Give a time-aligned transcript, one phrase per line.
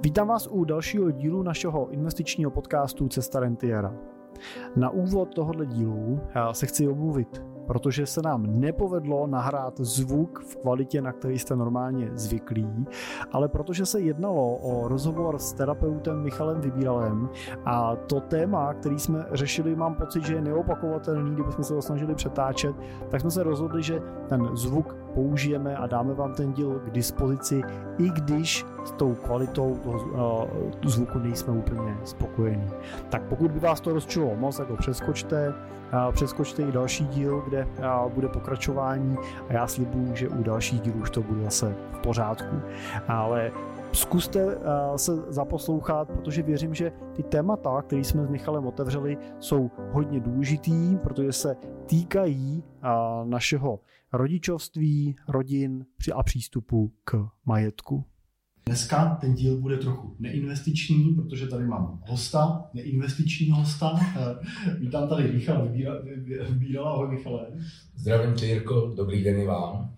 [0.00, 3.94] Vítám vás u dalšího dílu našeho investičního podcastu Cesta Rentiera.
[4.76, 6.20] Na úvod tohoto dílu
[6.52, 12.10] se chci omluvit protože se nám nepovedlo nahrát zvuk v kvalitě, na který jste normálně
[12.14, 12.86] zvyklí,
[13.32, 17.28] ale protože se jednalo o rozhovor s terapeutem Michalem Vybíralem
[17.64, 22.14] a to téma, který jsme řešili, mám pocit, že je neopakovatelný, kdybychom se to snažili
[22.14, 22.76] přetáčet,
[23.10, 27.62] tak jsme se rozhodli, že ten zvuk použijeme a dáme vám ten díl k dispozici,
[27.98, 30.48] i když s tou kvalitou toho
[30.84, 32.70] uh, zvuku nejsme úplně spokojení.
[33.10, 37.42] Tak pokud by vás to rozčilo moc, tak ho přeskočte, uh, přeskočte i další díl,
[37.48, 39.16] kde uh, bude pokračování
[39.48, 42.56] a já slibuju, že u dalších dílů už to bude zase v pořádku.
[43.08, 43.50] Ale
[43.92, 44.58] zkuste
[44.96, 50.96] se zaposlouchat, protože věřím, že ty témata, které jsme s Michalem otevřeli, jsou hodně důležitý,
[50.96, 51.56] protože se
[51.86, 52.64] týkají
[53.24, 53.78] našeho
[54.12, 58.04] rodičovství, rodin a přístupu k majetku.
[58.66, 64.00] Dneska ten díl bude trochu neinvestiční, protože tady mám hosta, neinvestičního hosta.
[64.78, 65.68] Vítám tady Michal
[66.48, 66.88] Vybíral.
[66.88, 67.46] Ahoj Michale.
[67.96, 69.94] Zdravím tě Jirko, dobrý den i vám.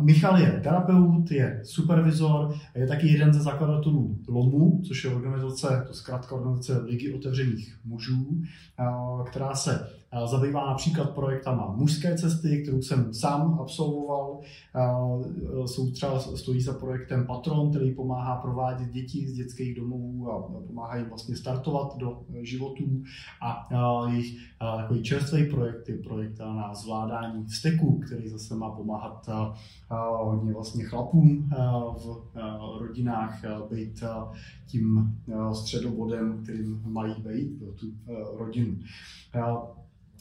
[0.00, 5.94] Michal je terapeut, je supervizor, je taky jeden ze zakladatelů LOMu, což je organizace, to
[5.94, 8.42] zkrátka organizace Ligy otevřených mužů,
[9.26, 9.88] která se
[10.26, 14.40] zabývá například projektama mužské cesty, kterou jsem sám absolvoval.
[15.66, 20.96] Jsou třeba, stojí za projektem Patron, který pomáhá provádět děti z dětských domovů a pomáhá
[20.96, 23.02] jim vlastně startovat do životů.
[23.42, 23.68] A
[24.10, 24.36] jejich
[24.76, 29.28] takový čerstvý projekt je projekt na zvládání vzteku, který zase má pomáhat
[30.22, 31.50] hodně vlastně chlapům
[31.96, 34.04] v rodinách být
[34.66, 35.16] tím
[35.52, 37.86] středobodem, kterým mají být pro tu
[38.38, 38.76] rodinu.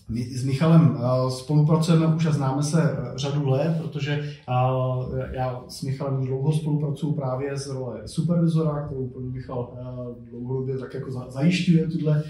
[0.09, 0.98] My s Michalem
[1.30, 4.30] spolupracujeme už a známe se e, řadu let, protože
[5.31, 9.73] já s Michalem dlouho spolupracuju právě z role supervizora, kterou Michal
[10.30, 12.23] dlouhodobě tak jako zajišťuje tuhle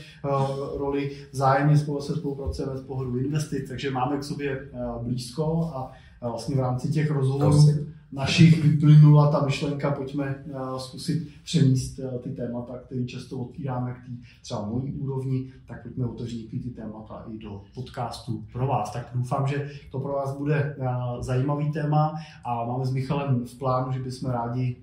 [0.77, 1.11] roli.
[1.31, 4.69] Zájemně spolu se spolupracujeme z pohledu investic, takže máme k sobě
[5.03, 5.91] blízko a
[6.29, 7.67] vlastně v rámci těch rozhovorů
[8.15, 13.95] našich vyplynula ta myšlenka, pojďme uh, zkusit přemíst uh, ty témata, které často otvíráme k
[13.95, 14.11] té
[14.41, 18.91] třeba mojí úrovni, tak pojďme otevřít ty témata i do podcastu pro vás.
[18.91, 20.85] Tak doufám, že to pro vás bude uh,
[21.21, 22.15] zajímavý téma
[22.45, 24.77] a máme s Michalem v plánu, že bychom rádi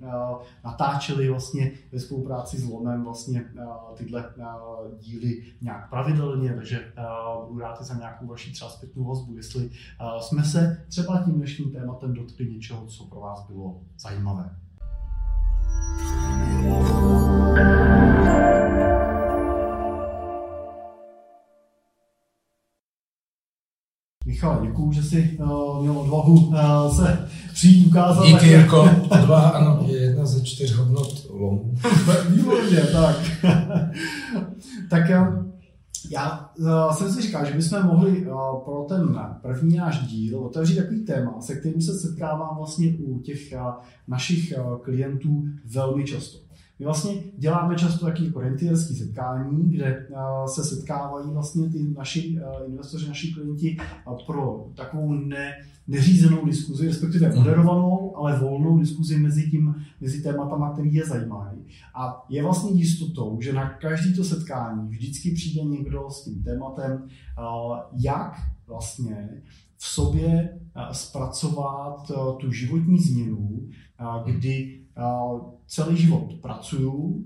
[0.64, 3.44] natáčeli vlastně ve spolupráci s Lomem vlastně
[3.94, 4.24] tyhle
[5.00, 6.92] díly nějak pravidelně, takže
[7.48, 9.70] budu rád za nějakou vaši třeba zpětnou vazbu, jestli
[10.20, 14.50] jsme se třeba tím dnešním tématem dotkli něčeho, co pro vás bylo zajímavé.
[24.26, 28.26] Michal, děkuju, že jsi uh, měl odvahu uh, se přijít ukázat.
[28.26, 28.90] Díky, Jirko.
[29.10, 31.74] Odvaha, ano, je jedna ze čtyř hodnot lomu.
[32.28, 33.16] Výborně, tak.
[34.90, 35.51] tak uh,
[36.10, 40.76] já uh, jsem si říkal, že bychom mohli uh, pro ten první náš díl otevřít
[40.76, 43.60] takový téma, se kterým se setkávám vlastně u těch uh,
[44.08, 45.44] našich uh, klientů
[45.74, 46.51] velmi často.
[46.78, 50.06] My vlastně děláme často takové orientierské setkání, kde
[50.46, 53.76] se setkávají vlastně ty naši investoři, naši klienti
[54.26, 55.54] pro takovou ne,
[55.88, 57.38] neřízenou diskuzi, respektive mhm.
[57.38, 61.58] moderovanou, ale volnou diskuzi mezi, tím, mezi tématama, které je zajímají.
[61.94, 67.08] A je vlastně jistotou, že na každý to setkání vždycky přijde někdo s tím tématem,
[67.92, 68.34] jak
[68.66, 69.42] vlastně
[69.76, 70.58] v sobě
[70.92, 72.10] zpracovat
[72.40, 73.60] tu životní změnu,
[74.24, 74.81] kdy
[75.66, 77.24] celý život pracuju,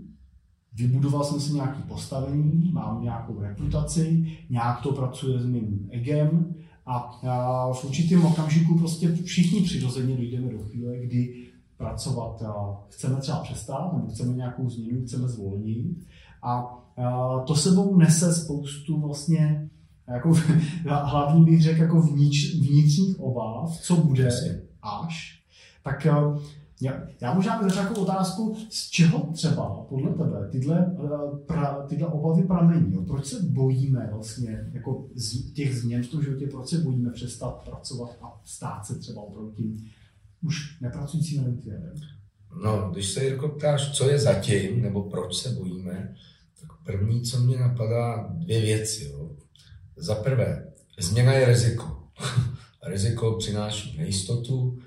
[0.74, 6.54] vybudoval jsem si nějaké postavení, mám nějakou reputaci, nějak to pracuje s mým egem
[6.86, 7.20] a
[7.72, 11.46] v určitém okamžiku prostě všichni přirozeně dojdeme do chvíle, kdy
[11.76, 12.42] pracovat
[12.88, 16.06] chceme třeba přestat, nebo chceme nějakou změnu, chceme zvolnit.
[16.42, 16.78] A
[17.46, 19.68] to sebou nese spoustu vlastně
[20.08, 20.32] jako,
[20.86, 24.28] hlavní bych řekl jako vnitř, vnitřních obav, co bude
[24.82, 25.42] až.
[25.82, 26.06] Tak
[26.80, 32.08] já, já možná bych řekl otázku, z čeho třeba podle tebe tyhle, eh, pra, tyhle
[32.08, 32.94] obavy pramení?
[32.94, 33.02] Jo?
[33.02, 37.50] Proč se bojíme vlastně jako z těch změn v tom životě, proč se bojíme přestat
[37.50, 39.90] pracovat a stát se třeba opravdu tím
[40.42, 41.94] už nepracujícím rentierem?
[42.62, 46.14] No, když se Jirko ptáš, co je zatím, nebo proč se bojíme,
[46.60, 49.04] tak první, co mě napadá, dvě věci.
[49.04, 49.30] Jo.
[49.96, 52.02] Za prvé, změna je riziko.
[52.86, 54.78] riziko přináší nejistotu,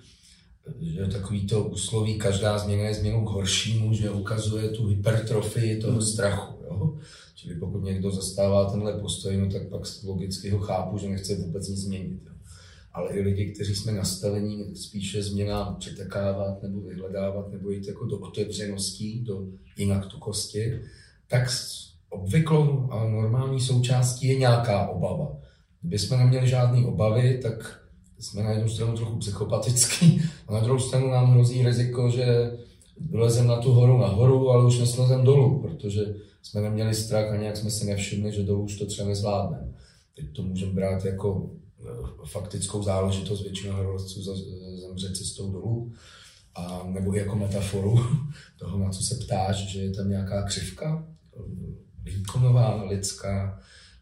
[0.82, 5.94] že takový to usloví, každá změna je změnou k horšímu, že ukazuje tu hypertrofii toho
[5.94, 6.02] hmm.
[6.02, 6.54] strachu.
[6.64, 6.98] Jo?
[7.36, 11.68] Čili pokud někdo zastává tenhle postoj, no tak pak logicky ho chápu, že nechce vůbec
[11.68, 12.20] nic změnit.
[12.26, 12.34] Jo?
[12.94, 18.18] ale i lidi, kteří jsme nastavení spíše změnám přitakávat nebo vyhledávat nebo jít jako do
[18.18, 20.82] otevřeností, do jinak tukosti,
[21.28, 21.48] tak
[22.10, 25.38] obvyklou a normální součástí je nějaká obava.
[25.82, 27.79] Kdyby jsme neměli žádné obavy, tak
[28.20, 32.52] jsme na jednu stranu trochu psychopatický a na druhou stranu nám hrozí riziko, že
[33.10, 37.58] vylezem na tu horu nahoru, ale už neslezem dolů, protože jsme neměli strach a nějak
[37.58, 39.74] jsme si nevšimli, že dolů už to třeba nezvládneme.
[40.16, 41.52] Teď to můžeme brát jako
[41.82, 44.36] eh, faktickou záležitost, většina horolezců
[44.82, 45.92] zemře cestou dolů,
[46.56, 48.00] a, nebo jako metaforu
[48.60, 51.06] toho, na co se ptáš, že je tam nějaká křivka,
[52.04, 53.60] výkonová, lidská,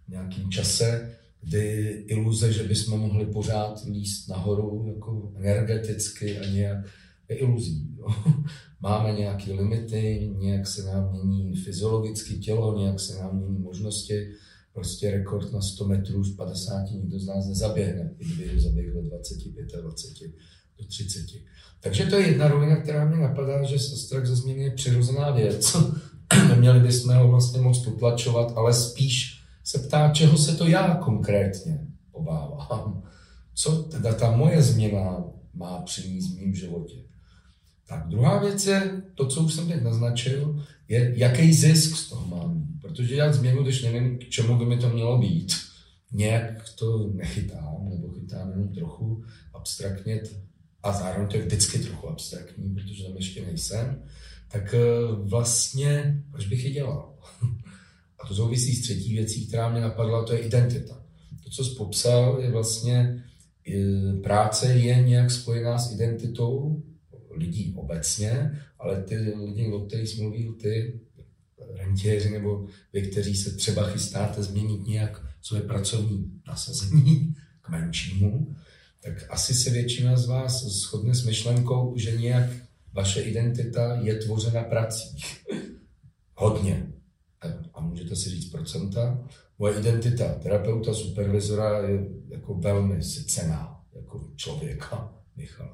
[0.07, 6.85] v nějakým čase, kdy iluze, že bychom mohli pořád líst nahoru jako energeticky a nějak
[7.29, 7.87] je iluzí.
[7.97, 8.07] Jo.
[8.81, 14.31] Máme nějaké limity, nějak se nám mění fyziologicky tělo, nějak se nám mění možnosti.
[14.73, 19.01] Prostě rekord na 100 metrů z 50 nikdo z nás nezaběhne, i kdyby ho zaběhl
[19.01, 20.07] 25 a 20
[20.79, 21.25] do 30.
[21.79, 25.75] Takže to je jedna rovina, která mě napadá, že strach ze změny je přirozená věc.
[26.49, 29.36] Neměli bychom ho vlastně moc potlačovat, ale spíš
[29.67, 33.03] se ptá, čeho se to já konkrétně obávám.
[33.53, 35.23] Co teda ta moje změna
[35.53, 36.95] má přinést v mém životě.
[37.87, 42.27] Tak druhá věc je, to, co už jsem teď naznačil, je, jaký zisk z toho
[42.27, 42.67] mám.
[42.81, 45.53] Protože já změnu, když nevím, k čemu by mi to mělo být,
[46.11, 49.23] nějak to nechytám, nebo chytám jenom trochu
[49.53, 50.21] abstraktně,
[50.83, 54.03] a zároveň to je vždycky trochu abstraktní, protože tam ještě nejsem,
[54.51, 54.79] tak eh,
[55.23, 57.13] vlastně, proč bych je dělal?
[58.19, 61.03] A to souvisí s třetí věcí, která mě napadla, to je identita.
[61.43, 63.23] To, co jsi popsal, je vlastně,
[64.23, 66.83] práce je nějak spojená s identitou
[67.31, 70.99] lidí obecně, ale ty lidi, o kterých jsi mluvil, ty
[71.75, 78.55] rentiéři nebo vy, kteří se třeba chystáte změnit nějak své pracovní nasazení k menšímu,
[79.03, 82.49] tak asi se většina z vás shodne s myšlenkou, že nějak
[82.93, 85.17] vaše identita je tvořena prací.
[86.35, 86.86] Hodně.
[87.97, 89.19] Můžete si říct procenta.
[89.59, 95.73] Moje identita terapeuta, supervizora je jako velmi cená jako člověka, Michal.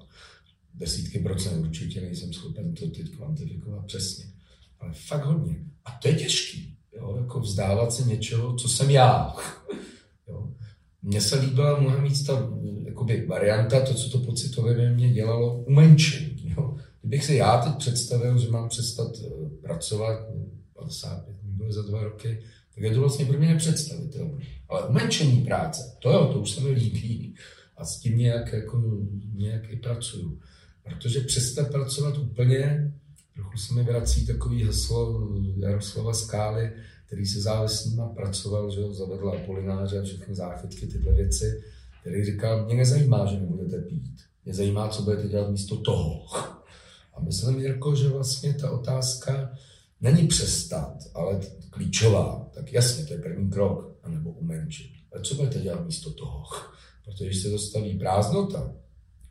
[0.73, 4.25] Desítky procent určitě nejsem schopen to teď kvantifikovat přesně.
[4.79, 5.55] Ale fakt hodně.
[5.85, 6.77] A to je těžký.
[6.95, 7.17] Jo?
[7.17, 9.35] Jako vzdávat se něčeho, co jsem já.
[10.27, 10.49] Jo?
[11.01, 12.49] Mně se líbila mnohem víc ta
[12.85, 16.33] jakoby, varianta, to, co to pocitově ve mně dělalo, umenšení.
[17.01, 20.27] Kdybych si já teď představil, že mám přestat eh, pracovat,
[20.73, 22.43] 55 byly za dva roky,
[22.75, 24.45] tak je to vlastně pro mě nepředstavitelné.
[24.69, 27.35] Ale umenšení práce, to jo, to už se mi líbí.
[27.77, 28.81] A s tím nějak, jako,
[29.33, 30.39] nějak i pracuju.
[30.83, 32.93] Protože přestat pracovat úplně,
[33.33, 36.71] trochu se mi vrací takový heslo Jaroslava Skály,
[37.05, 41.63] který se závislýma pracoval, že jo, zavedl Apolináře a všechny záchytky, tyhle věci,
[42.01, 44.15] který říkal, mě nezajímá, že nebudete pít.
[44.45, 46.25] Mě zajímá, co budete dělat místo toho.
[47.13, 49.51] A myslím, Jirko, že vlastně ta otázka
[50.03, 51.39] není přestat, ale
[51.69, 52.49] klíčová.
[52.53, 54.91] Tak jasně, to je první krok, anebo umenšit.
[55.13, 56.43] Ale co budete dělat místo toho?
[57.05, 58.73] Protože když se dostaví prázdnota,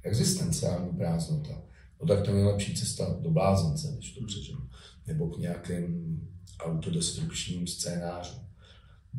[0.03, 1.63] existenciální prázdnota,
[2.01, 4.61] no tak to je nejlepší cesta do blázence, když to přeženu.
[5.07, 6.21] Nebo k nějakým
[6.61, 8.41] autodestrukčním scénářům.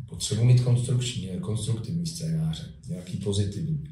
[0.09, 3.83] Potřebuji mít konstrukční, konstruktivní scénáře, nějaký pozitivní.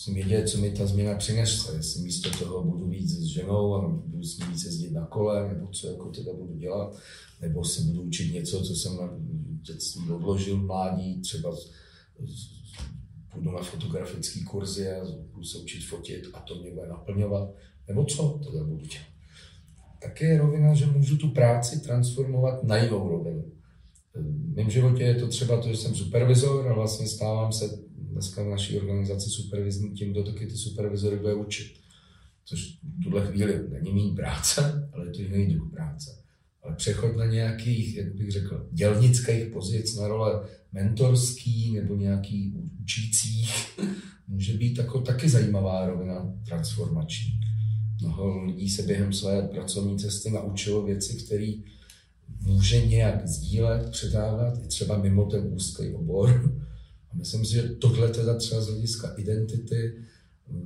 [0.00, 3.88] Musím vědět, co mi ta změna přinese, jestli místo toho budu víc s ženou a
[3.88, 6.96] budu s ní víc jezdit na kole, nebo co jako teda budu dělat,
[7.40, 9.10] nebo se budu učit něco, co jsem na
[9.62, 11.56] dětství odložil mládí, třeba
[13.32, 17.54] půjdu na fotografické kurzy a budu se učit fotit a to mě bude naplňovat,
[17.88, 19.06] nebo co teda budu dělat.
[20.02, 23.44] Také je rovina, že můžu tu práci transformovat na jinou rovinu.
[24.14, 28.42] V mém životě je to třeba to, že jsem supervizor a vlastně stávám se dneska
[28.42, 31.72] v naší organizaci supervizní tím, kdo taky ty supervizory bude učit.
[32.44, 36.16] Což v tuhle chvíli není méně práce, ale je to jiný druh práce.
[36.62, 43.78] Ale přechod na nějakých, jak bych řekl, dělnických pozic na role mentorský nebo nějaký učících
[44.28, 47.40] může být jako taky zajímavá rovina transformační.
[48.00, 51.52] Mnoho lidí se během své pracovní cesty naučilo věci, které
[52.40, 56.54] může nějak sdílet, předávat i třeba mimo ten úzký obor.
[57.12, 59.94] A myslím si, že tohle teda třeba z hlediska identity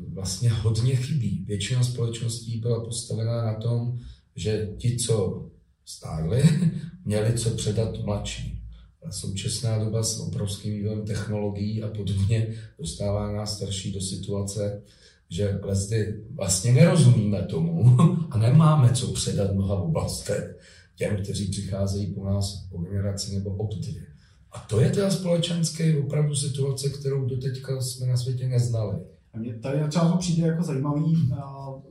[0.08, 1.44] vlastně hodně chybí.
[1.46, 3.98] Většina společností byla postavená na tom,
[4.36, 5.46] že ti, co
[5.84, 6.42] stárli,
[7.04, 8.60] měli co předat mladší.
[9.02, 14.82] A současná doba s obrovským vývojem technologií a podobně dostává nás starší do situace,
[15.30, 17.96] že lesdy vlastně nerozumíme tomu
[18.30, 20.58] a nemáme co předat mnoha oblastech
[20.96, 24.13] těm, kteří přicházejí po nás po generaci nebo dvě.
[24.54, 28.96] A to je teda společenské opravdu situace, kterou doteďka jsme na světě neznali.
[29.34, 31.32] A mě tady třeba to přijde jako zajímavý,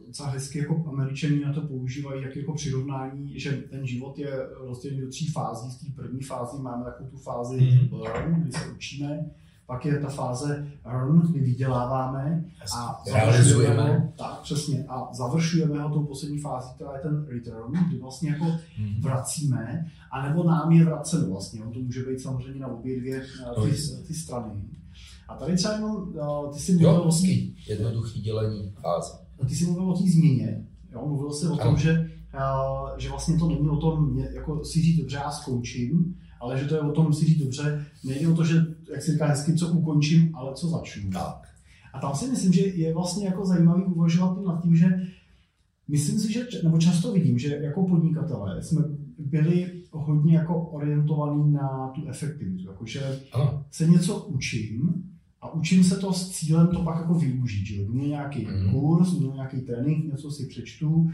[0.08, 5.02] docela hezky jako američani na to používají jak jako přirovnání, že ten život je rozdělený
[5.02, 5.72] do tří fází.
[5.72, 8.42] Z té první fázi máme takovou tu fázi mm-hmm.
[8.42, 9.26] kdy se učíme,
[9.66, 12.46] pak je ta fáze earn, kdy vyděláváme
[12.78, 14.14] a realizujeme.
[14.18, 18.46] tak, přesně, a završujeme ho tou poslední fází, která je ten return, kdy vlastně jako
[18.46, 19.02] mm-hmm.
[19.02, 21.64] vracíme, anebo nám je vraceno vlastně.
[21.64, 23.22] On to může být samozřejmě na obě dvě
[23.64, 23.72] ty,
[24.08, 24.62] ty strany.
[25.28, 26.14] A tady třeba jenom,
[26.54, 29.14] ty si mluvil o tý, jednoduchý dělení fáze.
[29.48, 31.06] Ty jsi mluvil o té změně, jo?
[31.06, 32.10] mluvil jsi o tom, že,
[32.98, 36.76] že vlastně to není o tom, jako si říct dobře, já skončím, ale že to
[36.76, 39.68] je o tom si říct dobře, nejde o to, že, jak si říká hezky, co
[39.68, 41.12] ukončím, ale co začnu.
[41.12, 41.42] Tak.
[41.94, 44.86] A tam si myslím, že je vlastně jako zajímavý uvažovat nad tím, že
[45.88, 48.82] myslím si, že, nebo často vidím, že jako podnikatelé jsme
[49.18, 53.20] byli hodně jako orientovaní na tu efektivitu, jakože
[53.72, 55.04] se něco učím,
[55.44, 57.66] a učím se to s cílem to pak jako využít.
[57.66, 57.82] Že?
[57.82, 58.72] Jdu nějaký mm.
[58.72, 61.10] kurz, jdu nějaký trénink, něco si přečtu,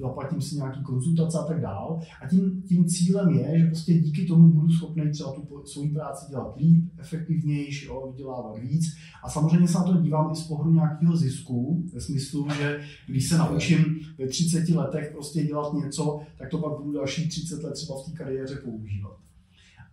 [0.00, 2.00] zaplatím si nějaký konzultace a tak dál.
[2.22, 6.30] A tím, tím cílem je, že prostě díky tomu budu schopný třeba tu svoji práci
[6.30, 8.84] dělat líp, efektivnější, jo, vydělávat víc.
[9.24, 13.28] A samozřejmě se na to dívám i z pohledu nějakého zisku, ve smyslu, že když
[13.28, 13.84] se naučím
[14.18, 18.10] ve 30 letech prostě dělat něco, tak to pak budu další 30 let třeba v
[18.10, 19.16] té kariéře používat.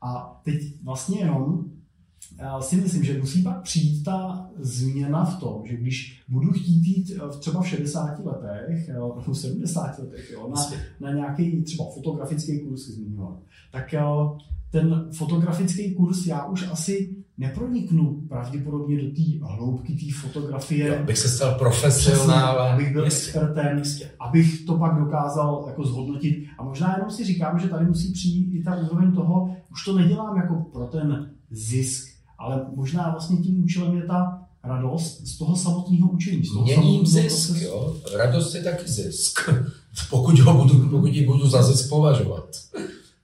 [0.01, 1.65] A teď vlastně jenom
[2.39, 6.88] já si myslím, že musí pak přijít ta změna v tom, že když budu chtít
[6.88, 10.62] jít eh, třeba v 60 letech, nebo v 70 letech, jo, na,
[11.00, 13.39] na nějaký třeba fotografický kurz zmiňovat,
[13.72, 14.01] tak eh,
[14.72, 20.88] ten fotografický kurz já už asi neproniknu pravděpodobně do té hloubky té fotografie.
[20.88, 22.74] Jo, abych se stal profesionálem.
[22.74, 23.82] Abych byl expertem,
[24.20, 26.48] abych to pak dokázal jako zhodnotit.
[26.58, 29.98] A možná jenom si říkám, že tady musí přijít i ta úroveň toho, už to
[29.98, 32.12] nedělám jako pro ten zisk,
[32.43, 36.45] ale možná vlastně tím účelem je ta radost z toho samotného učení.
[36.45, 37.65] Z toho Měním zisk, procesu.
[37.65, 37.95] jo.
[38.17, 39.50] Radost je taky zisk.
[40.09, 42.50] pokud, ho budu, pokud ji budu za zisk považovat.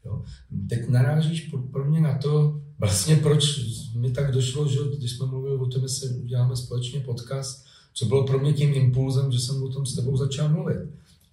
[0.05, 0.21] Jo.
[0.69, 3.59] Teď narážíš pro mě na to, vlastně proč
[3.95, 8.05] mi tak došlo, že když jsme mluvili o tom, že se uděláme společně podcast, co
[8.05, 10.77] bylo pro mě tím impulzem, že jsem o tom s tebou začal mluvit.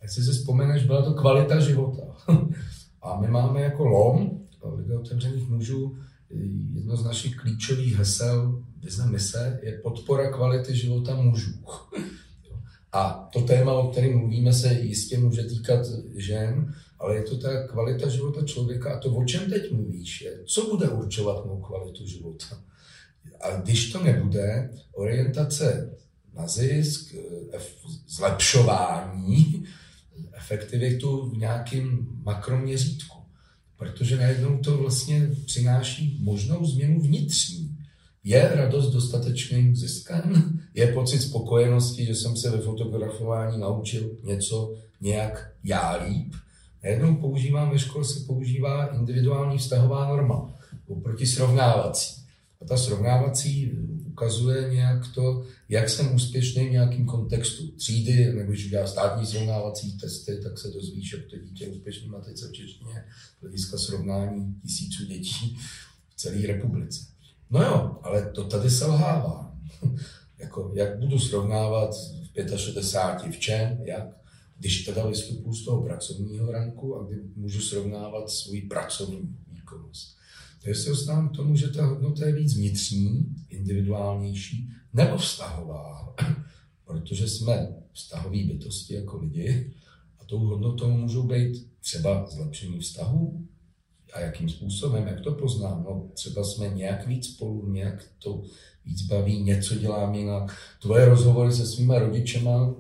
[0.03, 2.03] Jestli si vzpomeneš, byla to kvalita života.
[3.03, 4.41] A my máme jako LOM,
[4.77, 5.97] Liga otevřených mužů,
[6.75, 11.53] jedno z našich klíčových hesel Vize mise je podpora kvality života mužů.
[12.93, 17.67] A to téma, o kterém mluvíme, se jistě může týkat žen, ale je to ta
[17.67, 18.95] kvalita života člověka.
[18.95, 22.63] A to, o čem teď mluvíš, je, co bude určovat mou kvalitu života.
[23.41, 25.97] A když to nebude, orientace
[26.35, 27.15] na zisk,
[28.09, 29.67] zlepšování,
[30.33, 33.16] efektivitu v nějakém makroměřítku.
[33.79, 37.77] Protože najednou to vlastně přináší možnou změnu vnitřní.
[38.25, 40.61] Je radost dostatečným ziskem?
[40.75, 46.35] Je pocit spokojenosti, že jsem se ve fotografování naučil něco nějak já líp?
[46.85, 50.55] Najednou používám, ve škole se používá individuální vztahová norma
[50.89, 52.23] oproti srovnávací.
[52.63, 53.73] A ta srovnávací
[54.17, 59.99] ukazuje nějak to, jak jsem úspěšný v nějakém kontextu třídy, nebo když udělá státní srovnávací
[59.99, 63.05] testy, tak se dozvíš, jak to dítě úspěšný matice v češtině,
[63.41, 65.59] hlediska srovnání tisíců dětí
[66.09, 67.01] v celé republice.
[67.51, 69.57] No jo, ale to tady selhává.
[70.39, 71.91] jako, jak budu srovnávat
[72.35, 74.09] v 65 v čem, jak,
[74.59, 80.16] když teda vystupuji z toho pracovního ranku a kdy můžu srovnávat svůj pracovní výkonnost.
[80.67, 86.15] To se dostávám k tomu, že ta hodnota je víc vnitřní, individuálnější, nebo vztahová,
[86.85, 89.73] protože jsme vztahové bytosti jako lidi
[90.21, 93.47] a tou hodnotou můžou být třeba zlepšení vztahu,
[94.13, 95.85] a jakým způsobem, jak to poznám?
[95.85, 98.43] No, třeba jsme nějak víc spolu, nějak to
[98.85, 100.57] víc baví, něco dělám jinak.
[100.83, 102.75] Tvoje rozhovory se svýma rodičema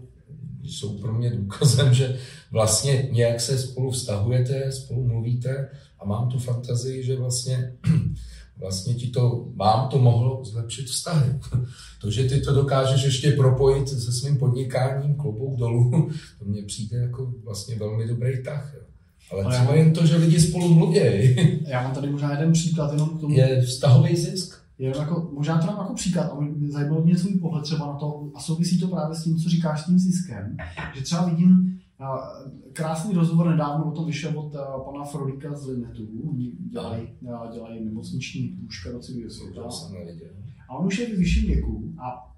[0.63, 2.19] jsou pro mě důkazem, že
[2.51, 7.73] vlastně nějak se spolu vztahujete, spolu mluvíte a mám tu fantazii, že vlastně,
[8.59, 11.33] vlastně ti to, vám to mohlo zlepšit vztahy.
[12.01, 16.97] To, že ty to dokážeš ještě propojit se svým podnikáním, klobouk dolů, to mně přijde
[16.97, 18.75] jako vlastně velmi dobrý tah.
[19.33, 20.99] Ale, Ale třeba jen to, že lidi spolu mluví.
[21.67, 23.37] Já mám tady možná jeden příklad jenom k tomu.
[23.37, 24.67] Je vztahový zisk.
[24.79, 26.39] Je jako, možná to nám jako příklad, a
[26.69, 29.83] zajímalo mě svůj pohled třeba na to, a souvisí to právě s tím, co říkáš
[29.83, 30.57] s tím ziskem,
[30.95, 31.81] že třeba vidím
[32.73, 34.53] krásný rozhovor nedávno o tom vyšel od
[34.85, 37.09] pana Frodika z Linetu, oni dělají,
[37.53, 39.63] dělají nemocniční lůžka do celého světa.
[40.69, 42.37] A on už je v vyšším věku a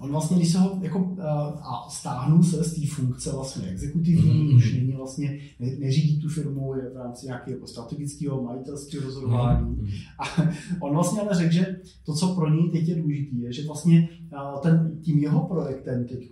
[0.00, 1.16] on vlastně, když se ho jako,
[1.62, 4.56] a stáhnul se z té funkce vlastně exekutivní, mm-hmm.
[4.56, 9.76] už není vlastně, ne, neřídí tu firmu, je v rámci nějakého jako strategického majitelského rozhodování.
[9.76, 9.90] Mm-hmm.
[10.18, 10.42] A
[10.80, 14.08] on vlastně ale řekl, že to, co pro něj teď je důležité, je, že vlastně
[14.62, 16.30] ten, tím jeho projektem teď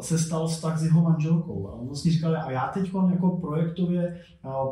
[0.00, 1.68] se stal vztah s jeho manželkou.
[1.68, 4.20] A on vlastně říkal, a já teď jako projektově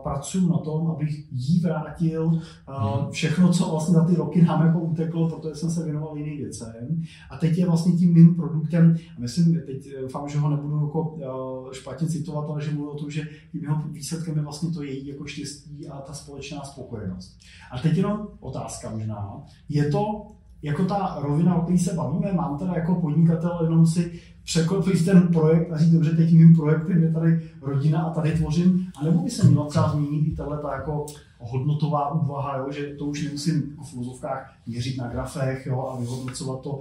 [0.03, 3.11] pracuji na tom, abych jí vrátil hmm.
[3.11, 7.03] všechno, co vlastně za ty roky nám jako uteklo, protože jsem se věnoval jiným věcem.
[7.31, 11.69] A teď je vlastně tím mým produktem, a myslím, teď doufám, že ho nebudu jako
[11.73, 15.07] špatně citovat, ale že mluvím o tom, že tím jeho výsledkem je vlastně to její
[15.07, 17.39] jako štěstí a ta společná spokojenost.
[17.73, 20.27] A teď jenom otázka možná, je to
[20.67, 25.29] jako ta rovina, o které se bavíme, mám teda jako podnikatel jenom si překlopit ten
[25.29, 29.23] projekt a říct, dobře, teď mým projektem je tady rodina a tady tvořím, a nebo
[29.23, 31.07] by se měla třeba zmínit i tahle ta jako
[31.39, 36.01] hodnotová úvaha, jo, že to už nemusím jako v filozofkách měřit na grafech jo, a
[36.01, 36.81] vyhodnocovat to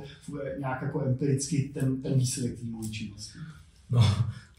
[0.59, 3.39] nějak jako empiricky ten, ten výsledek té mojí činnosti.
[3.89, 4.01] No,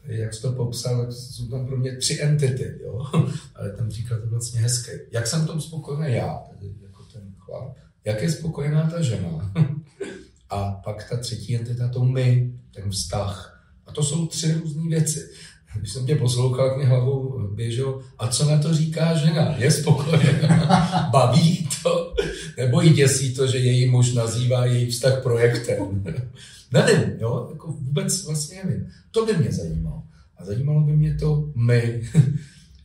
[0.05, 3.05] jak jsi to popsal, jsou tam pro mě tři entity, jo?
[3.55, 4.91] ale ten příklad je vlastně hezký.
[5.11, 7.75] Jak jsem tom spokojený já, tedy jako ten chlap,
[8.07, 9.51] jak je spokojená ta žena.
[10.49, 13.63] A pak ta třetí entita, to my, ten vztah.
[13.85, 15.29] A to jsou tři různé věci.
[15.75, 19.55] Když jsem tě poslouchal, jak mě hlavou běžel, a co na to říká žena?
[19.57, 21.09] Je spokojená?
[21.11, 22.15] Baví to?
[22.57, 26.03] Nebo jí děsí to, že její muž nazývá její vztah projektem?
[26.71, 28.87] Nevím, jo, jako vůbec vlastně nevím.
[29.11, 30.03] To by mě zajímalo.
[30.37, 32.01] A zajímalo by mě to my.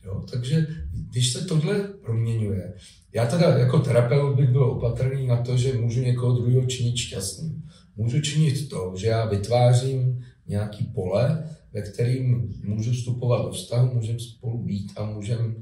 [0.05, 2.73] jo, takže když se tohle proměňuje,
[3.13, 7.63] já teda jako terapeut bych byl opatrný na to, že můžu někoho druhého činit šťastným.
[7.95, 14.19] Můžu činit to, že já vytvářím nějaký pole, ve kterým můžu vstupovat do vztahu, můžeme
[14.19, 15.53] spolu být a můžeme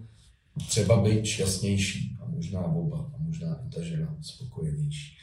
[0.69, 5.17] třeba být šťastnější a možná oba a možná i ta žena spokojenější.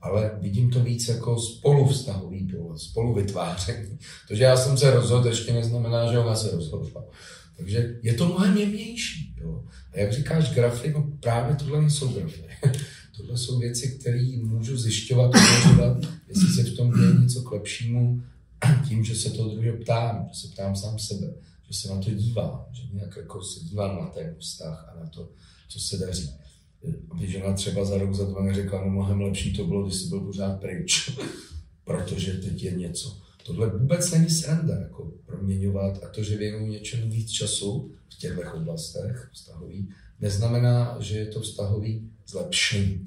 [0.00, 3.98] Ale vidím to víc jako spoluvztahový pole, spoluvytváření.
[4.28, 7.04] To, že já jsem se rozhodl, ještě neznamená, že ona se rozhodla.
[7.56, 9.23] Takže je to mnohem jemnější.
[9.44, 9.64] Jo.
[9.92, 12.42] A jak říkáš grafy, no právě tohle nejsou grafy.
[13.16, 15.96] tohle jsou věci, které můžu zjišťovat, uvěřovat,
[16.28, 18.22] jestli se v tom děje něco k lepšímu,
[18.88, 21.34] tím, že se toho druhého ptám, že se ptám sám sebe,
[21.68, 25.08] že se na to dívám, že nějak jako se dívám na ten vztah a na
[25.08, 25.28] to,
[25.68, 26.30] co se daří.
[27.10, 30.08] Aby žena třeba za rok, za dva neřekla, no mnohem lepší to bylo, když jsi
[30.08, 31.10] byl pořád pryč,
[31.84, 33.23] protože teď je něco.
[33.46, 38.54] Tohle vůbec není sranda, jako proměňovat a to, že věnuju něčemu víc času v těchto
[38.54, 39.88] oblastech vztahový,
[40.20, 43.04] neznamená, že je to vztahový zlepšení.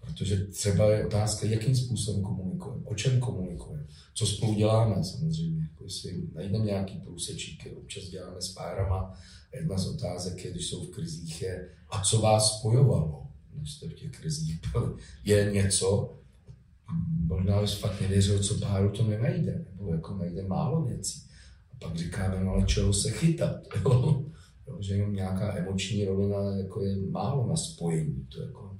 [0.00, 5.62] Protože třeba je otázka, jakým způsobem komunikujeme, o čem komunikujeme, co spolu děláme samozřejmě.
[5.62, 9.20] Jako jestli najdeme nějaký průsečíky, občas děláme s párama.
[9.54, 13.88] Jedna z otázek je, když jsou v krizích, je, a co vás spojovalo, když jste
[13.88, 14.94] v těch krizích byli.
[15.24, 16.16] Je něco,
[17.26, 21.22] možná fakt nevěřil, co páru to nenajde, nebo jako najde málo věcí.
[21.72, 24.24] A pak říkáme, no ale čeho se chytat, jo?
[24.66, 28.76] jo že jenom nějaká emoční rovina jako je málo na spojení, to jako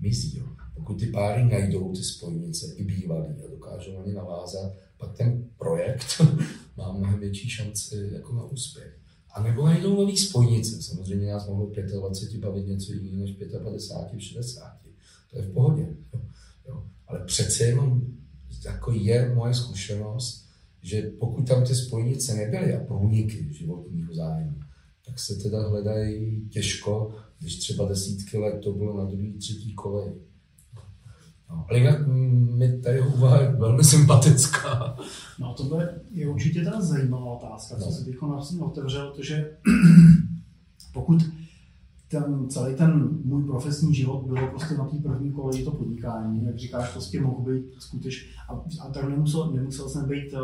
[0.00, 0.38] mizí.
[0.38, 0.46] Jo?
[0.74, 5.44] Pokud ty páry najdou ty spojnice i bývalý a dokážou na ně navázat, pak ten
[5.58, 6.22] projekt
[6.76, 8.98] má mnohem větší šanci jako na úspěch.
[9.30, 10.82] A nebo najdou nový spojnice.
[10.82, 14.76] Samozřejmě nás mohou 25 bavit něco jiného než 55, 60.
[15.30, 15.96] To je v pohodě.
[16.14, 16.20] Jo?
[16.68, 16.84] Jo?
[17.06, 18.02] Ale přece jenom
[18.64, 20.46] jako je moje zkušenost,
[20.82, 24.60] že pokud tam ty spojnice nebyly a průniky životního zájmu,
[25.06, 30.12] tak se teda hledají těžko, když třeba desítky let to bylo na druhý, třetí kolej.
[31.50, 34.96] No, ale jinak mi tady úvaha je velmi sympatická.
[35.38, 37.92] No to je určitě teda zajímavá otázka, co no.
[37.92, 38.14] se teď
[38.60, 39.56] otevřel, to, že
[40.92, 41.22] pokud
[42.08, 46.58] ten, celý ten můj profesní život bylo prostě na té první koleji to podnikání, jak
[46.58, 48.52] říkáš, prostě mohl být skutečně, a,
[48.86, 50.34] a tak nemusel, nemusel jsem být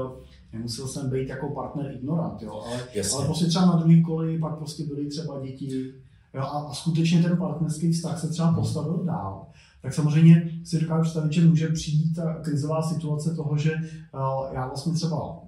[0.52, 2.80] nemusel jsem být jako partner ignorant, jo, ale,
[3.14, 5.92] ale prostě třeba na druhý koleji pak prostě byly třeba děti,
[6.34, 9.46] jo, a, a skutečně ten partnerský vztah se třeba postavil dál.
[9.82, 14.66] Tak samozřejmě si dokážu představit, že může přijít ta krizová situace toho, že uh, já
[14.66, 15.38] vlastně třeba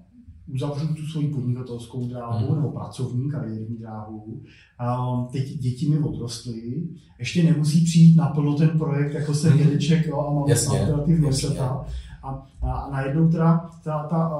[0.47, 2.57] uzavřu tu svoji podnikatelskou dráhu mm.
[2.57, 4.25] nebo pracovní kariérní dráhu.
[4.25, 9.59] Um, teď děti mi odrostly, ještě nemusí přijít naplno ten projekt, jako se mm.
[9.59, 11.85] dědeček jo, a mám alternativní světa.
[12.23, 14.31] A, a najednou teda ta, ta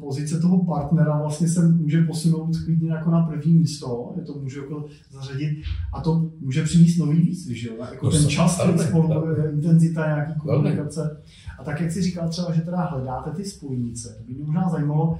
[0.00, 4.60] pozice toho partnera vlastně se může posunout klidně jako na první místo, je to může
[4.60, 7.74] jako zařadit a to může přinést nový výzvy, že jo?
[7.90, 9.08] Jako ten čas, ten spolu,
[9.52, 11.22] intenzita nějaký komunikace.
[11.58, 14.68] A tak, jak si říkal třeba, že teda hledáte ty spojnice, to by mě možná
[14.68, 15.18] zajímalo,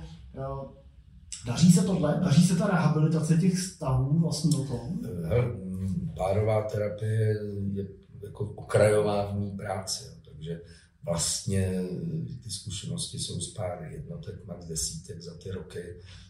[1.47, 2.21] Daří se tohle?
[2.25, 5.01] Daří se ta rehabilitace těch stavů vlastně o tom?
[6.17, 7.37] Párová terapie
[7.73, 7.89] je
[8.23, 10.61] jako okrajová v mý práci, takže
[11.05, 11.83] vlastně
[12.43, 15.83] ty zkušenosti jsou z pár jednotek, max desítek za ty roky.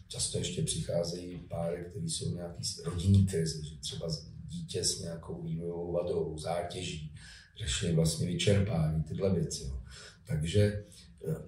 [0.07, 4.07] Často ještě přicházejí páry, které jsou nějaký rodinný krize, že třeba
[4.47, 7.13] dítě s nějakou vývojovou vadou, zátěží,
[7.57, 9.63] řeší vlastně vyčerpání, tyhle věci.
[9.63, 9.79] Jo.
[10.27, 10.83] Takže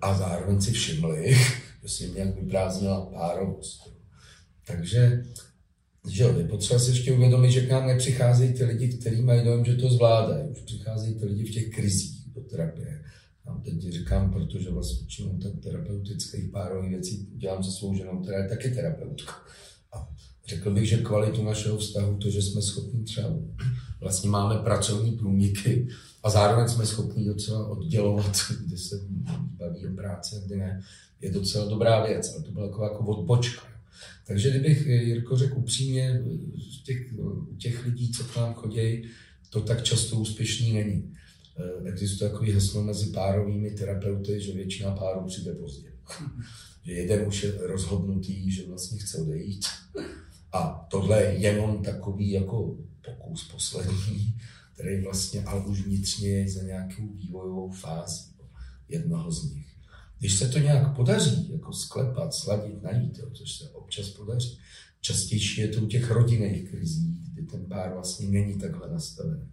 [0.02, 1.38] a zároveň si všimli,
[1.86, 3.94] že si nějak vyprázdnila párovost.
[4.68, 5.24] Takže
[6.08, 9.44] že jo, je potřeba si ještě uvědomit, že k nám nepřicházejí ty lidi, kteří mají
[9.44, 10.50] dojem, že to zvládají.
[10.50, 13.02] Už přicházejí ty lidi v těch krizích do terapie.
[13.46, 18.44] Já teď říkám, protože vlastně většinou ten terapeutický párový věcí dělám se svou ženou, která
[18.44, 19.34] je taky terapeutka.
[19.94, 20.10] A
[20.48, 23.30] řekl bych, že kvalitu našeho vztahu, to, že jsme schopni třeba,
[24.00, 25.88] vlastně máme pracovní průniky
[26.24, 28.96] a zároveň jsme schopni docela oddělovat, kde se
[29.34, 30.82] baví o práci a kde ne,
[31.22, 33.62] je docela dobrá věc, ale to byla taková jako odpočka.
[34.28, 36.24] Takže kdybych, Jirko, řekl upřímně,
[36.84, 37.14] těch,
[37.58, 39.04] těch lidí, co k nám chodí,
[39.50, 41.16] to tak často úspěšný není.
[41.58, 45.90] Eh, existuje takový heslo mezi párovými terapeuty, že většina párů přijde pozdě.
[46.86, 49.66] že jeden už je rozhodnutý, že vlastně chce odejít.
[50.52, 54.36] A tohle je jenom takový jako pokus poslední,
[54.74, 58.24] který vlastně ale už vnitřně je za nějakou vývojovou fázi
[58.90, 59.75] jednoho z nich.
[60.20, 64.58] Když se to nějak podaří, jako sklepat, sladit, najít, jo, což se občas podaří,
[65.02, 69.50] častější je to u těch rodinných krizí, kdy ten pár vlastně není takhle nastavený.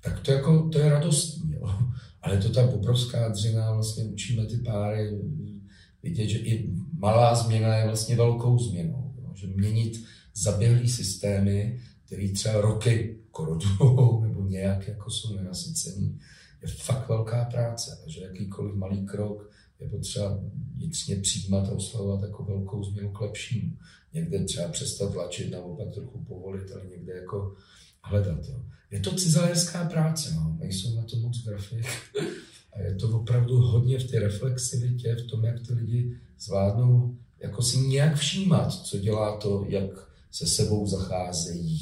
[0.00, 1.78] Tak to, jako, to je radostný, jo.
[2.22, 5.18] ale to ta obrovská dřina, vlastně učíme ty páry
[6.02, 9.14] vidět, že i malá změna je vlastně velkou změnou.
[9.22, 9.32] Jo.
[9.34, 16.18] Že měnit zaběhlý systémy, který třeba roky korodujou nebo nějak jako jsou nenasycený,
[16.62, 17.98] je fakt velká práce.
[18.06, 20.40] Že jakýkoliv malý krok je potřeba
[20.76, 23.76] vnitřně přijímat a oslavovat jako velkou změnu k lepšímu.
[24.12, 27.56] Někde třeba přestat tlačit, naopak trochu povolit, ale někde jako
[28.02, 28.48] hledat.
[28.48, 28.62] Jo.
[28.90, 30.56] Je to cizelérská práce, no.
[30.60, 31.86] nejsou na to moc grafik.
[32.72, 37.62] A je to opravdu hodně v té reflexivitě, v tom, jak ty lidi zvládnou jako
[37.62, 39.90] si nějak všímat, co dělá to, jak
[40.30, 41.80] se sebou zacházejí.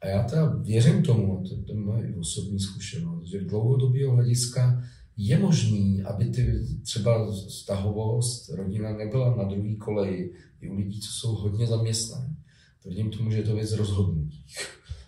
[0.00, 4.82] A já teda věřím tomu, to, to je moje osobní zkušenost, že v dlouhodobého hlediska
[5.16, 11.12] je možný, aby ty třeba stahovost, rodina nebyla na druhý koleji i u lidí, co
[11.12, 12.36] jsou hodně zaměstnaní.
[12.82, 14.44] Tvrdím tomu, že je to věc rozhodnutí.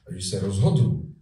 [0.06, 1.12] A když se rozhodu,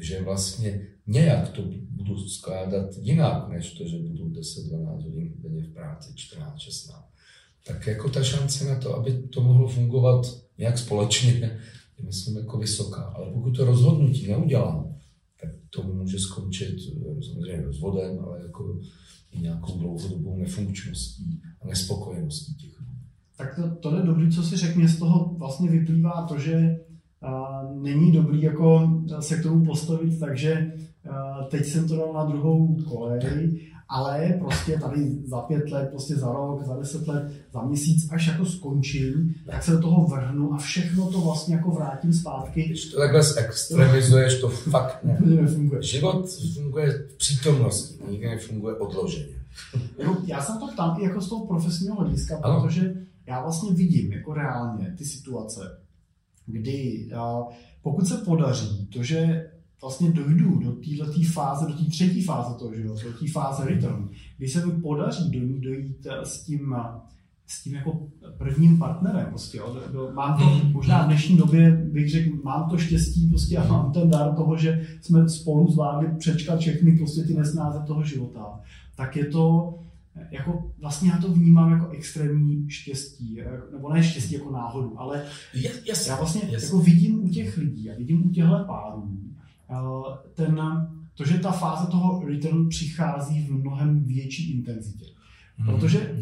[0.00, 5.72] že vlastně nějak to budu skládat jinak, než to, že budu 10-12 hodin denně v
[5.72, 7.02] práci, 14-16,
[7.66, 10.26] tak jako ta šance na to, aby to mohlo fungovat
[10.58, 11.32] nějak společně,
[11.98, 13.02] je myslím jako vysoká.
[13.02, 14.96] Ale pokud to rozhodnutí neudělám,
[15.70, 18.80] to může skončit eh, samozřejmě rozvodem, ale jako
[19.32, 22.82] i nějakou dlouhodobou nefunkčností a nespokojeností těch.
[23.36, 26.80] Tak to, to je dobrý, co si řekně, z toho vlastně vyplývá to, že
[27.22, 30.72] a, není dobrý jako se k tomu postavit, takže
[31.10, 36.16] a, teď jsem to dal na druhou kolej ale prostě tady za pět let, prostě
[36.16, 40.54] za rok, za deset let, za měsíc, až jako skončím, tak se do toho vrhnu
[40.54, 42.62] a všechno to vlastně jako vrátím zpátky.
[42.62, 45.18] Když to takhle extremizuješ, to fakt ne.
[45.24, 45.82] nefunguje.
[45.82, 49.34] Život funguje v přítomnosti, nikdy nefunguje odloženě.
[50.04, 52.60] No, já jsem to tam i jako z toho profesního hlediska, ano.
[52.60, 52.94] protože
[53.26, 55.78] já vlastně vidím jako reálně ty situace,
[56.46, 57.08] kdy
[57.82, 59.50] pokud se podaří to, že
[59.82, 64.08] vlastně dojdu do této fáze, do té třetí fáze toho života, do té fáze return,
[64.38, 67.00] kdy se mi podaří do ní dojít eh, s tím, eh,
[67.46, 69.26] s tím jako prvním partnerem.
[69.28, 69.76] Prostě, jo.
[70.14, 70.72] Mám to, hmm.
[70.72, 74.56] možná v dnešní době bych řekl, mám to štěstí prostě a mám ten dar toho,
[74.56, 78.60] že jsme spolu zvládli přečkat všechny prostě ty nesnáze toho života.
[78.96, 79.74] Tak je to,
[80.30, 85.22] jako vlastně já to vnímám jako extrémní štěstí, eh, nebo ne štěstí jako náhodu, ale
[85.86, 86.64] yes, já vlastně yes.
[86.64, 89.18] jako vidím u těch lidí a vidím u těchto párů,
[90.34, 90.60] ten,
[91.14, 95.04] to, že ta fáze toho return přichází v mnohem větší intenzitě.
[95.58, 95.66] Mhm.
[95.66, 96.18] Protože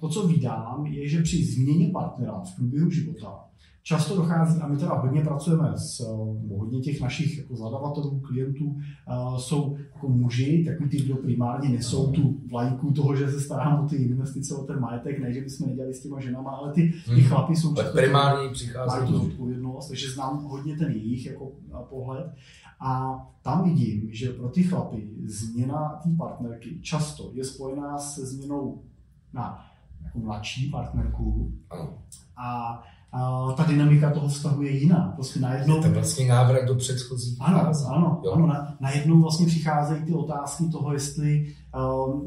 [0.00, 3.44] to, co vydám, je, že při změně partnera v průběhu života
[3.86, 6.00] často dochází, a my teda hodně pracujeme s
[6.58, 8.76] hodně těch našich jako zadavatelů, klientů,
[9.38, 13.88] jsou jako muži, takový ty, kdo primárně nesou tu vlajku toho, že se starám o
[13.88, 17.10] ty investice, o ten majetek, ne, že bychom nedělali s těma ženama, ale ty, ty
[17.10, 17.22] mhm.
[17.22, 21.52] chlapy jsou často primárně přichází tu odpovědnost, takže znám hodně ten jejich jako
[21.88, 22.34] pohled.
[22.80, 28.82] A tam vidím, že pro ty chlapy změna té partnerky často je spojená se změnou
[29.32, 29.64] na
[30.04, 31.52] jako mladší partnerku.
[32.36, 35.12] A a ta dynamika toho vztahu je jiná.
[35.14, 35.76] Prostě najednou...
[35.76, 38.32] Je to vlastně návrat do předchozí Ano, ano, jo.
[38.32, 41.54] ano na, najednou vlastně přicházejí ty otázky toho, jestli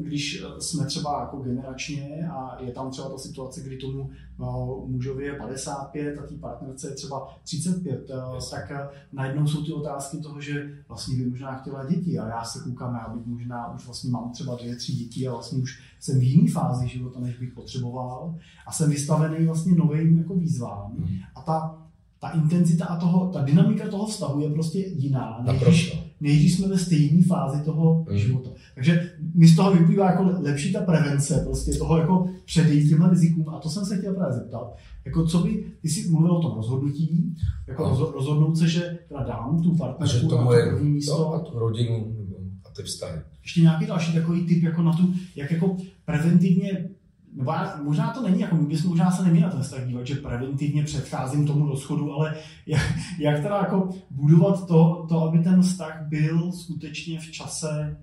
[0.00, 5.24] když jsme třeba jako generačně a je tam třeba ta situace, kdy tomu uh, mužovi
[5.24, 8.50] je 55 a té partnerce je třeba 35, uh, yes.
[8.50, 8.76] tak uh,
[9.12, 12.94] najednou jsou ty otázky toho, že vlastně by možná chtěla děti a já se koukám,
[12.94, 16.22] já bych možná už vlastně mám třeba dvě, tři děti a vlastně už jsem v
[16.22, 18.34] jiné fázi života, než bych potřeboval
[18.66, 20.92] a jsem vystavený vlastně novým jako výzvám.
[20.98, 21.06] Mm.
[21.34, 21.80] A ta
[22.20, 25.70] ta intenzita a toho, ta dynamika toho vztahu je prostě jiná, než Naprosto.
[25.70, 28.18] když, než když jsme ve stejné fázi toho Hmm.
[28.18, 28.50] života.
[28.74, 33.48] Takže mi z toho vyplývá jako lepší ta prevence, prostě toho jako předejít těmhle rizikům.
[33.48, 34.76] A to jsem se chtěl právě zeptat.
[35.04, 37.36] Jako co by, ty jsi mluvil o tom rozhodnutí,
[37.68, 37.90] jako No.
[37.90, 41.16] rozho- rozhodnout se, že teda dám tu partnerku to na moje to první místo.
[41.16, 42.16] to a tu rodinu
[42.64, 43.20] a ty vztahy.
[43.42, 46.88] Ještě nějaký další takový typ jako na tu, jak jako preventivně,
[47.36, 50.14] nebo já, možná to není, jako my bychom možná se neměli na ten dívat, že
[50.14, 52.82] preventivně předcházím tomu rozchodu, ale jak,
[53.18, 57.96] jak teda jako budovat to, to, aby ten vztah byl skutečně v čase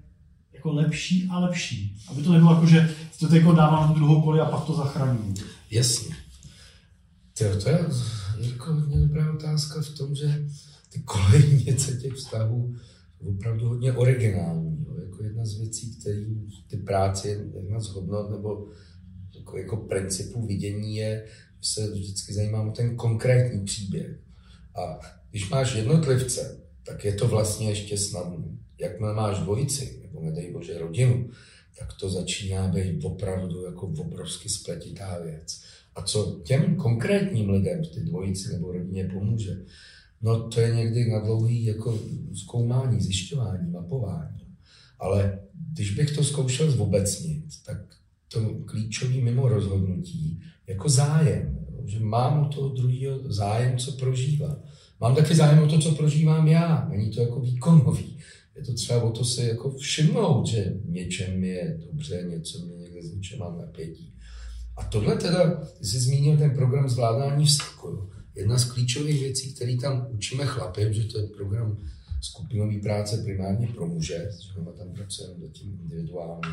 [0.54, 1.98] jako lepší a lepší.
[2.08, 5.34] Aby to nebylo jako, že to teď dávám tu druhou koli a pak to zachraním.
[5.72, 6.16] Jasně.
[7.38, 7.86] Tyjo, to je
[8.40, 10.46] jako hodně dobrá otázka v tom, že
[10.90, 12.76] ty kolejnice těch vztahů
[13.20, 14.86] opravdu hodně originální.
[14.88, 14.96] Jo.
[15.06, 16.26] Jako jedna z věcí, které
[16.68, 18.68] ty práce, jedna z hodnot nebo
[19.48, 21.26] jako, jako principů vidění je,
[21.62, 24.20] se vždycky zajímám o ten konkrétní příběh.
[24.76, 28.46] A když máš jednotlivce, tak je to vlastně ještě snadné.
[28.80, 31.30] Jakmile máš dvojici, nebo nedej bože rodinu,
[31.80, 35.62] tak to začíná být opravdu jako obrovsky spletitá věc.
[35.96, 39.66] A co těm konkrétním lidem, ty dvojici nebo rodině pomůže,
[40.22, 42.00] no to je někdy na dlouhý jako
[42.34, 44.48] zkoumání, zjišťování, mapování.
[45.00, 45.40] Ale
[45.74, 47.97] když bych to zkoušel zobecnit, tak
[48.28, 54.60] to klíčový mimo rozhodnutí jako zájem, že mám o toho druhého zájem, co prožívá.
[55.02, 56.88] Mám taky zájem o to, co prožívám já.
[56.90, 58.18] Není to jako výkonový.
[58.56, 63.04] Je to třeba o to si jako všimnout, že něčem je dobře, něco mě někde
[63.04, 64.14] z něčem mám napětí.
[64.78, 68.10] A tohle teda, jsi zmínil ten program zvládání vztahu.
[68.36, 71.78] Jedna z klíčových věcí, které tam učíme chlapy, že to je program
[72.22, 76.50] skupinové práce primárně pro muže, že tam pracujeme zatím individuálně,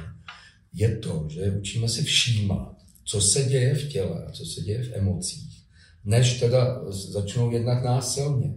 [0.74, 4.82] je to, že učíme se všímat, co se děje v těle a co se děje
[4.82, 5.64] v emocích,
[6.04, 8.54] než teda začnou jednat násilně.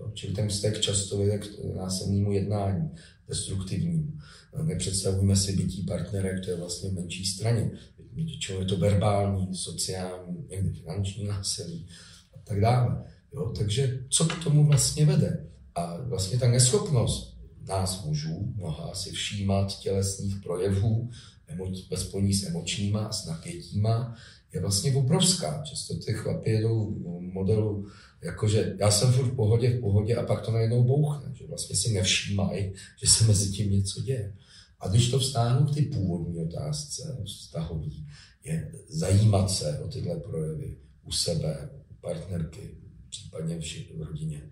[0.00, 2.90] Jo, čili ten vztek často vede k násilnému jednání,
[3.28, 4.12] destruktivnímu.
[4.62, 7.70] Nepředstavujeme si bytí partnerek, to je vlastně v menší straně.
[8.12, 11.86] Většinou je to verbální, sociální, někdy finanční násilí
[12.34, 13.04] a tak dále.
[13.34, 15.46] Jo, takže co k tomu vlastně vede?
[15.74, 21.10] A vlastně ta neschopnost nás mužů, mnoha si všímat tělesných projevů,
[21.90, 24.16] ve spojení s emočníma a s napětíma,
[24.52, 25.62] je vlastně obrovská.
[25.64, 27.86] Často ty chlapy jedou modelu,
[28.22, 31.76] jakože já jsem furt v pohodě, v pohodě a pak to najednou bouchne, že vlastně
[31.76, 34.34] si nevšímají, že se mezi tím něco děje.
[34.80, 38.06] A když to vstáhnu k ty původní otázce vztahový,
[38.44, 42.70] je zajímat se o tyhle projevy u sebe, u partnerky,
[43.10, 43.58] případně
[43.96, 44.42] v rodině.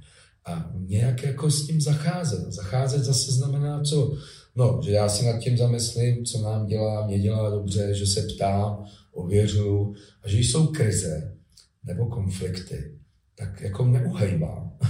[0.45, 2.53] A nějak jako s tím zacházet.
[2.53, 4.19] Zacházet zase znamená co?
[4.59, 8.23] No, že já si nad tím zamyslím, co nám dělá, mě dělá dobře, že se
[8.23, 11.37] ptám, ověřuju a že jsou krize
[11.85, 12.99] nebo konflikty,
[13.35, 14.79] tak jako neuhejbám.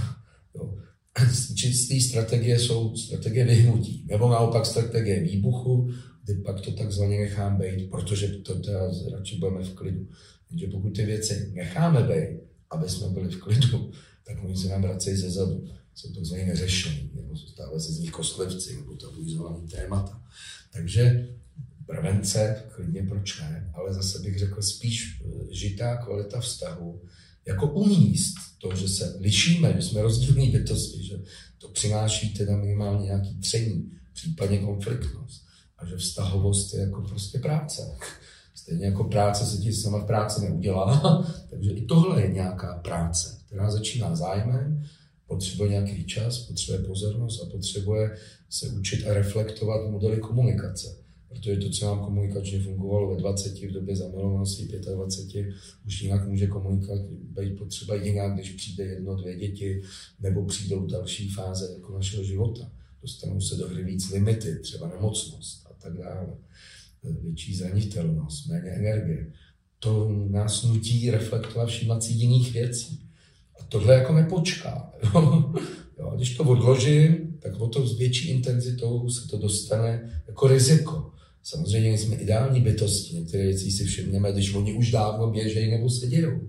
[0.55, 0.73] Jo.
[1.55, 5.89] Čistý strategie jsou strategie vyhnutí, nebo naopak strategie výbuchu,
[6.25, 10.07] kdy pak to takzvaně nechám být, protože to teda radši budeme v klidu.
[10.49, 12.39] Takže pokud ty věci necháme být,
[12.71, 13.91] aby jsme byli v klidu,
[14.27, 15.67] tak oni se nám vracejí ze zadu.
[15.99, 20.23] Jsou takzvaně neřešení, nebo stále se z nich kostlivci, nebo tabuizovaný témata.
[20.73, 21.29] Takže
[21.85, 27.01] prevence, klidně proč ne, ale zase bych řekl spíš žitá kvalita vztahu,
[27.45, 31.19] jako umíst to, že se lišíme, že jsme rozdílní bytosti, že
[31.57, 35.45] to přináší teda minimálně nějaký tření, případně konfliktnost.
[35.77, 37.97] A že vztahovost je jako prostě práce.
[38.55, 43.71] Stejně jako práce se ti sama práci neudělá, takže i tohle je nějaká práce, která
[43.71, 44.85] začíná zájmem,
[45.29, 48.17] potřebuje nějaký čas, potřebuje pozornost a potřebuje
[48.49, 50.97] se učit a reflektovat modely komunikace.
[51.29, 55.47] Protože to, co nám komunikačně fungovalo ve 20, v době zamilovanosti 25,
[55.85, 59.81] už jinak může komunikovat být potřeba jinak, když přijde jedno, dvě děti,
[60.19, 62.71] nebo přijdou další fáze jako našeho života.
[63.01, 66.27] Dostanou se do hry víc limity, třeba nemocnost a tak dále.
[67.03, 69.33] Větší zranitelnost, méně energie.
[69.79, 73.08] To nás nutí reflektovat, všímat si jiných věcí.
[73.59, 74.91] A tohle jako nepočká.
[75.03, 75.53] Jo?
[75.99, 81.11] Jo, když to odložím, tak o to s větší intenzitou se to dostane jako riziko.
[81.43, 86.07] Samozřejmě jsme ideální bytosti, některé věci si všimneme, když oni už dávno běžejí nebo se
[86.07, 86.39] dějou.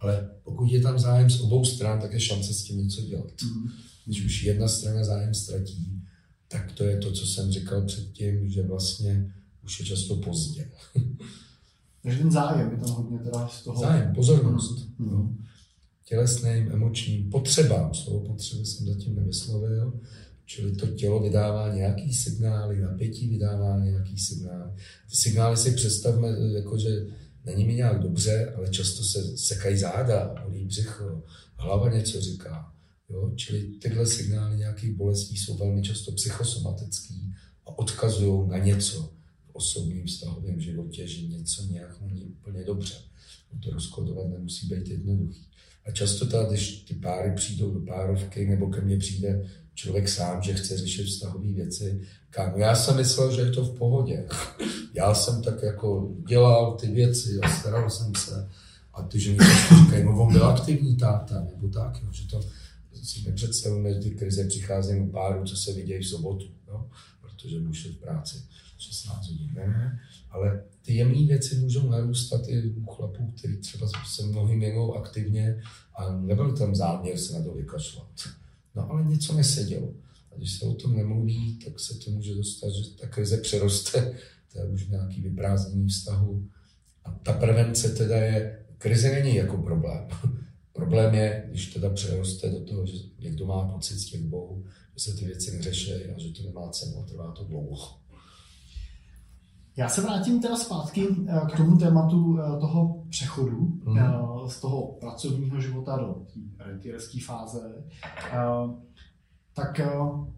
[0.00, 3.32] Ale pokud je tam zájem z obou stran, tak je šance s tím něco dělat.
[4.06, 6.02] Když už jedna strana zájem ztratí,
[6.48, 10.70] tak to je to, co jsem říkal předtím, že vlastně už je často pozdě.
[12.02, 13.80] Takže ten zájem je tam hodně teda z toho...
[13.80, 14.88] Zájem, pozornost.
[14.98, 15.44] Mm.
[16.04, 17.94] Tělesným, emočním, potřebám.
[17.94, 20.00] Slovo potřeby jsem zatím nevyslovil.
[20.46, 24.72] Čili to tělo vydává nějaký signály, napětí vydává nějaký signály.
[25.10, 27.06] Ty signály si představme, jako že
[27.44, 31.22] není mi nějak dobře, ale často se sekají záda, bolí břicho,
[31.56, 32.72] hlava něco říká.
[33.10, 33.32] Jo?
[33.36, 37.34] Čili tyhle signály nějakých bolestí jsou velmi často psychosomatický
[37.66, 39.12] a odkazují na něco
[39.46, 42.94] v osobním vztahovém životě, že něco nějak není úplně dobře.
[43.62, 45.46] To rozkodovat nemusí být jednoduchý.
[45.86, 50.42] A často teda, když ty páry přijdou do párovky, nebo ke mně přijde člověk sám,
[50.42, 54.26] že chce řešit vztahové věci, kámo, já jsem myslel, že je to v pohodě.
[54.94, 58.50] Já jsem tak jako dělal ty věci a staral jsem se.
[58.94, 59.38] A ty ženy
[59.84, 62.40] říkají, no on byl aktivní táta, nebo tak, jo, že to
[63.02, 66.86] si nepředstavujeme, že ty krize přicházejí u páru, co se vidějí v sobotu, jo,
[67.20, 68.42] protože muž v práci
[68.78, 69.50] 16 hodin.
[69.54, 70.00] Ne,
[70.34, 75.62] ale ty jemné věci můžou narůstat i u chlapů, který třeba se mnohým měnou aktivně
[75.94, 78.10] a nebyl tam záměr se na to vykašlat.
[78.74, 79.94] No ale něco nesedělo.
[80.32, 84.18] A když se o tom nemluví, tak se to může dostat, že ta krize přeroste,
[84.52, 86.48] to je už nějaký vyprázdnění vztahu.
[87.04, 90.08] A ta prevence teda je, krize není jako problém.
[90.72, 94.64] problém je, když teda přeroste do toho, že někdo má pocit těch bohů,
[94.96, 98.03] že se ty věci neřeší a že to nemá cenu a trvá to dlouho.
[99.76, 103.98] Já se vrátím teda zpátky eh, k tomu tématu eh, toho přechodu mm.
[104.48, 107.84] z toho pracovního života do té rentierské fáze.
[109.56, 109.80] Tak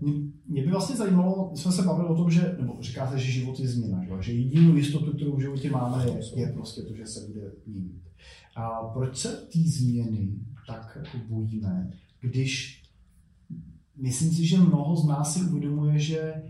[0.00, 0.12] mě,
[0.48, 3.68] mě by vlastně zajímalo, jsme se bavili o tom, že, nebo říkáte, že život je
[3.68, 7.26] změna, že, že jedinou jistotu, kterou v životě máme, je, je prostě to, že se
[7.26, 8.02] bude měnit.
[8.56, 10.28] A proč se té změny
[10.66, 12.82] tak jako bojíme, když
[13.96, 16.42] myslím si, že mnoho z nás si uvědomuje, že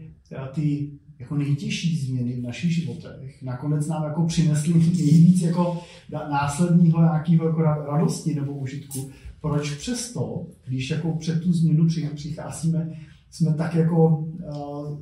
[0.54, 7.46] ty jako nejtěžší změny v našich životech nakonec nám jako přinesly nejvíc jako následního nějakého
[7.46, 9.10] jako radosti nebo užitku.
[9.40, 12.92] Proč přesto, když jako před tu změnu přicházíme,
[13.30, 14.98] jsme tak jako uh,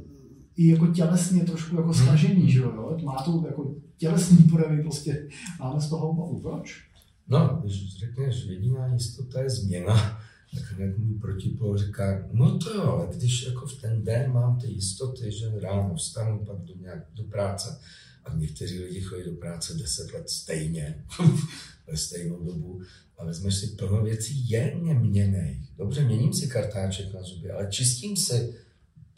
[0.56, 2.96] i jako tělesně trošku jako stažení, že jo?
[3.04, 5.28] Má to jako tělesní projevy, prostě
[5.60, 6.40] máme z toho obavu.
[6.40, 6.84] Proč?
[7.28, 10.18] No, když řekneš, jediná jistota je změna,
[10.54, 14.66] tak můj protipol říká, no to jo, ale když jako v ten den mám ty
[14.66, 17.78] jistoty, že ráno vstanu, pak do, nějak, do práce,
[18.24, 21.04] a někteří lidi chodí do práce 10 let stejně,
[21.86, 22.82] ve stejnou dobu,
[23.18, 25.62] a vezmeš si plno věcí, je neměnej.
[25.76, 28.54] Dobře, měním si kartáček na zuby, ale čistím si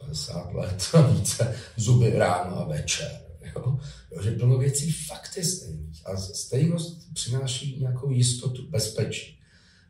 [0.01, 3.21] 50 let a více zuby ráno a večer.
[3.57, 3.79] Jo?
[4.13, 6.07] Jo, že plno věcí fakt je stejných.
[6.07, 9.39] A stejnost přináší nějakou jistotu, bezpečí.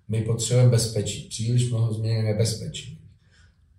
[0.08, 1.28] My potřebujeme bezpečí.
[1.28, 3.00] Příliš mnoho změn je nebezpečí.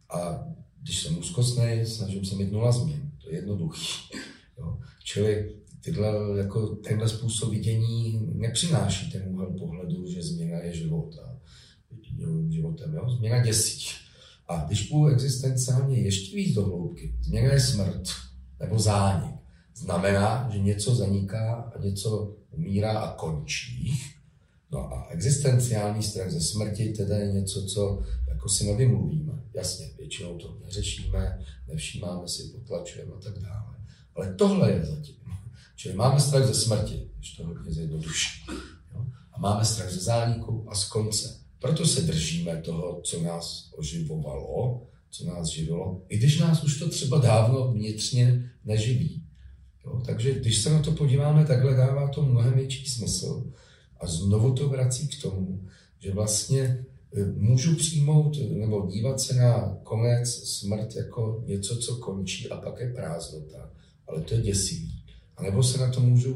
[0.09, 0.47] A
[0.81, 3.11] když jsem úzkostný, snažím se mít nula změn.
[3.23, 4.17] To je jednoduchý.
[4.57, 4.77] Jo.
[5.03, 11.37] Čili tyhle, jako tenhle způsob vidění nepřináší ten úhel pohledu, že změna je život a
[12.49, 12.93] životem.
[12.93, 13.09] Jo.
[13.09, 13.87] Změna děsí.
[14.47, 18.03] A když půjdu existenciálně ještě víc do hloubky, změna je smrt
[18.59, 19.35] nebo zánik.
[19.75, 23.93] Znamená, že něco zaniká a něco umírá a končí.
[24.71, 29.43] No a existenciální strach ze smrti teda je něco, co jako si nevymluvíme.
[29.53, 33.75] Jasně, většinou to neřešíme, nevšímáme si, potlačujeme a tak dále.
[34.15, 35.15] Ale tohle je zatím.
[35.75, 38.45] Čili máme strach ze smrti, když to hodně zjednoduší.
[39.31, 41.39] A máme strach ze zániku a z konce.
[41.59, 46.89] Proto se držíme toho, co nás oživovalo, co nás živilo, i když nás už to
[46.89, 49.23] třeba dávno vnitřně neživí.
[49.85, 50.01] Jo?
[50.05, 53.51] Takže když se na to podíváme, takhle dává to mnohem větší smysl.
[53.99, 55.61] A znovu to vrací k tomu,
[55.99, 62.49] že vlastně e, můžu přijmout nebo dívat se na konec, smrt jako něco, co končí
[62.49, 63.69] a pak je prázdnota.
[64.07, 65.03] Ale to je děsivý.
[65.37, 66.33] A nebo se na to můžu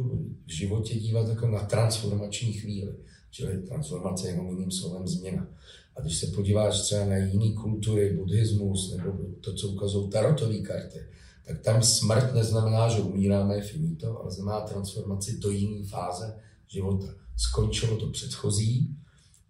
[0.48, 2.94] v životě dívat jako na transformační chvíli.
[3.32, 5.48] Čili transformace je jenom jiným slovem změna.
[5.96, 11.00] A když se podíváš třeba na jiné kultury, buddhismus nebo to, co ukazují tarotové karty,
[11.48, 16.36] tak tam smrt neznamená, že umíráme, je finito, ale znamená transformaci do jiné fáze
[16.72, 17.08] života
[17.38, 18.98] skončilo to předchozí,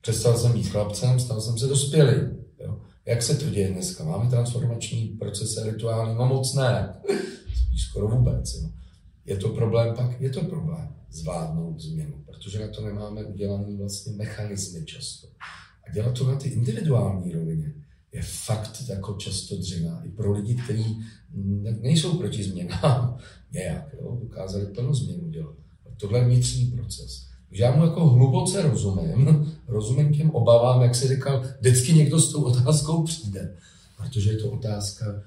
[0.02, 2.38] přestal jsem být chlapcem, stal jsem se dospělým.
[2.60, 2.82] Jo.
[3.06, 4.04] Jak se to děje dneska?
[4.04, 6.16] Máme transformační procesy rituální?
[6.16, 6.94] No moc ne.
[7.68, 8.56] Spíš skoro vůbec.
[8.62, 8.70] Jo.
[9.26, 10.22] Je to problém pak?
[10.22, 15.28] Je to problém zvládnout změnu, protože na to nemáme udělaný vlastně mechanismy často.
[15.88, 17.74] A dělat to na ty individuální rovině
[18.12, 20.02] je fakt jako často dřina.
[20.06, 21.04] I pro lidi, kteří
[21.80, 23.18] nejsou proti změnám
[23.52, 25.56] nějak, jo, dokázali plno změnu dělat.
[26.02, 27.28] Tohle je vnitřní proces.
[27.52, 32.44] Já mu jako hluboce rozumím, rozumím těm obavám, jak si říkal, vždycky někdo s tou
[32.44, 33.56] otázkou přijde,
[33.98, 35.24] protože je to otázka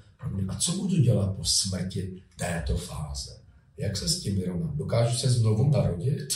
[0.47, 3.37] a co budu dělat po smrti této fáze?
[3.77, 4.75] Jak se s tím vyrovnat?
[4.75, 6.33] Dokážu se znovu narodit?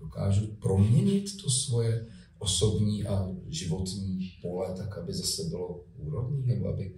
[0.00, 2.06] Dokážu proměnit to svoje
[2.38, 6.94] osobní a životní pole tak, aby zase bylo úrodný, nebo aby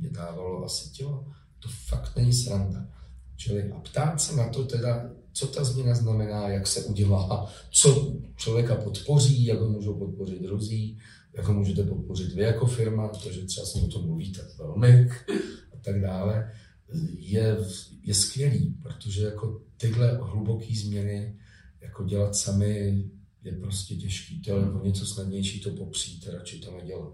[0.00, 1.26] mě dávalo asi tělo?
[1.58, 2.86] To fakt není sranda.
[3.36, 8.16] Čili a ptát se na to teda, co ta změna znamená, jak se udělá, co
[8.36, 10.98] člověka podpoří, jak ho můžou podpořit druzí,
[11.34, 15.08] jak ho můžete podpořit vy jako firma, protože třeba se o tom mluvíte velmi
[15.72, 16.52] a tak dále,
[17.18, 17.56] je,
[18.02, 21.36] je skvělý, protože jako tyhle hluboké změny
[21.80, 23.04] jako dělat sami
[23.44, 24.42] je prostě těžký.
[24.42, 27.12] To je o něco snadnější to popřít, radši to nedělat.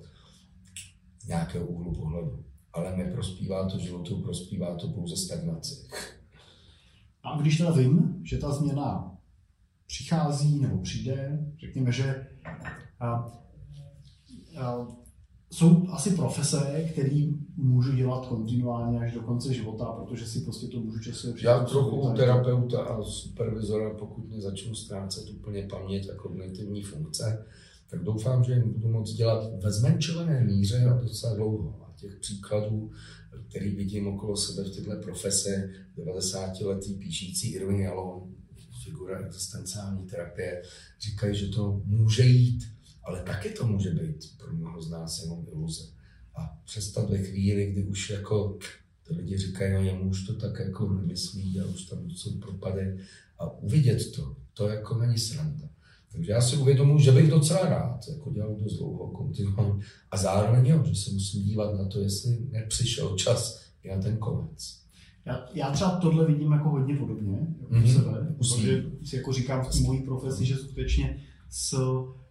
[1.27, 2.45] Nějakého úhlu pohledu.
[2.73, 5.89] Ale neprospívá to životu, prospívá to pouze stagnaci.
[7.27, 9.17] A když teda vím, že ta změna
[9.87, 12.27] přichází nebo přijde, řekněme, že
[13.01, 13.07] a,
[14.59, 14.87] a,
[15.53, 20.81] jsou asi profese, které můžu dělat kontinuálně až do konce života, protože si prostě to
[20.81, 26.15] můžu časově Já trochu u terapeuta a supervizora, pokud mě začnu ztrácet úplně paměť a
[26.15, 27.47] kognitivní funkce,
[27.91, 31.81] tak doufám, že jim budu moct dělat ve zmenšené míře a docela dlouho.
[31.83, 32.91] A těch příkladů,
[33.49, 38.35] který vidím okolo sebe v této profese, 90-letý píšící Irving Yalom,
[38.85, 40.63] figura existenciální terapie,
[41.01, 42.65] říkají, že to může jít,
[43.05, 45.85] ale taky to může být pro mnoho z nás jenom iluze.
[46.35, 48.59] A přestat ve chvíli, kdy už jako
[49.09, 52.99] ty lidi říkají, no jemu už to tak jako nemyslí a už tam jsou propady
[53.39, 55.69] a uvidět to, to jako není sranda.
[56.17, 60.67] Takže já si uvědomuji, že bych docela rád jako dělal dost dlouho kontinuálně a zároveň
[60.67, 64.87] jo, že se musím dívat na to, jestli nepřišel čas i na ten konec.
[65.27, 67.95] Já, já třeba tohle vidím jako hodně podobně jako mm-hmm.
[67.95, 71.71] sebe, protože si jako říkám v té mojí profesi, že skutečně s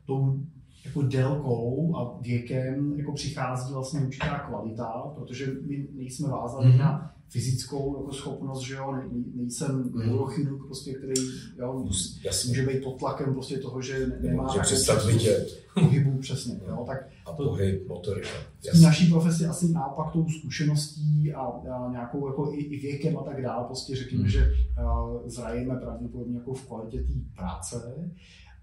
[0.05, 0.39] tou
[0.85, 6.77] jako délkou a věkem jako přichází vlastně určitá kvalita, protože my nejsme vázáni mm-hmm.
[6.79, 9.03] na fyzickou jako schopnost, že jo, ne,
[9.35, 9.99] nejsem mm.
[9.99, 11.13] neurochirurg, prostě, který
[11.57, 11.87] jo,
[12.25, 12.47] Jasně.
[12.47, 15.65] může být pod tlakem prostě toho, že nemá že přestat vidět.
[15.73, 18.29] Pohybu, přesně, jo, tak a to, pohyb, motorika.
[18.73, 23.23] V naší profesi asi naopak tou zkušeností a, a nějakou jako i, i, věkem a
[23.23, 24.29] tak dále, prostě řekněme, mm.
[24.29, 24.51] že
[24.83, 28.11] uh, zrajeme pravděpodobně jako v kvalitě té práce,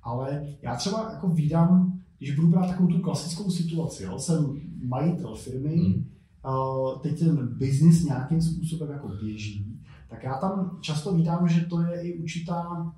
[0.03, 5.35] ale já třeba jako vydám když budu brát takovou tu klasickou situaci, jo, jsem majitel
[5.35, 6.05] firmy, hmm.
[6.47, 11.81] Uh, teď ten biznis nějakým způsobem jako běží, tak já tam často vídám, že to
[11.81, 12.93] je i určitá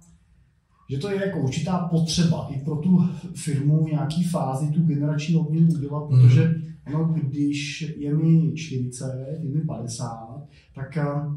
[0.90, 5.36] že to je jako určitá potřeba i pro tu firmu v nějaký fázi tu generační
[5.36, 6.20] obměnu udělat, hmm.
[6.20, 6.54] protože
[6.86, 9.04] ono, když je mi 40,
[9.42, 10.08] je mi 50,
[10.74, 11.36] tak uh,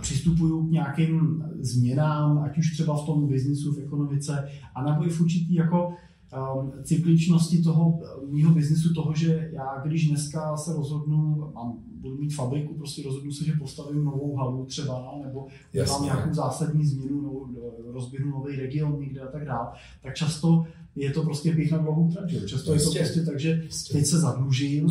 [0.00, 5.10] přistupuju k nějakým změnám, ať už třeba v tom biznisu, v ekonomice, a nebo i
[5.10, 5.92] v určitý jako
[6.36, 12.34] um, cykličnosti toho mýho biznisu, toho, že já když dneska se rozhodnu, mám, budu mít
[12.34, 17.46] fabriku, prostě rozhodnu se, že postavím novou halu třeba, nebo dělám nějakou zásadní změnu, nebo
[17.92, 19.68] rozběhnu nový region někde a tak dále,
[20.02, 20.66] tak často
[20.96, 22.30] je to prostě běh na dlouhou trať.
[22.46, 23.62] Často je to prostě tak, že
[23.92, 24.88] teď se zadlužím,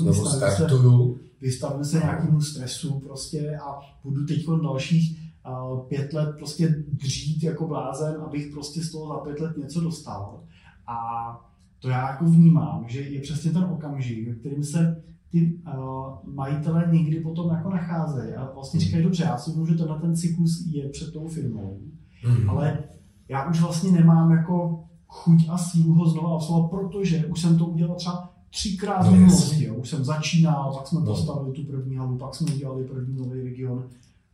[1.41, 5.25] vystavím se, se nějakému stresu prostě a budu teď dalších
[5.87, 10.43] pět let prostě dřít jako blázen, abych prostě z toho za pět let něco dostal.
[10.87, 10.97] A
[11.79, 16.89] to já jako vnímám, že je přesně ten okamžik, ve kterým se ty uh, majitelé
[16.91, 20.89] někdy potom jako nacházejí a vlastně říkají, dobře, já si můžu tenhle ten cyklus je
[20.89, 21.79] před tou firmou,
[22.27, 22.49] mm.
[22.49, 22.83] ale
[23.29, 27.65] já už vlastně nemám jako chuť a sílu ho znovu absolvovat, protože už jsem to
[27.65, 29.69] udělal třeba třikrát no, v minulosti.
[29.69, 31.05] Už jsem začínal, pak jsme no.
[31.05, 33.89] postavili tu první halu, pak jsme udělali první nový region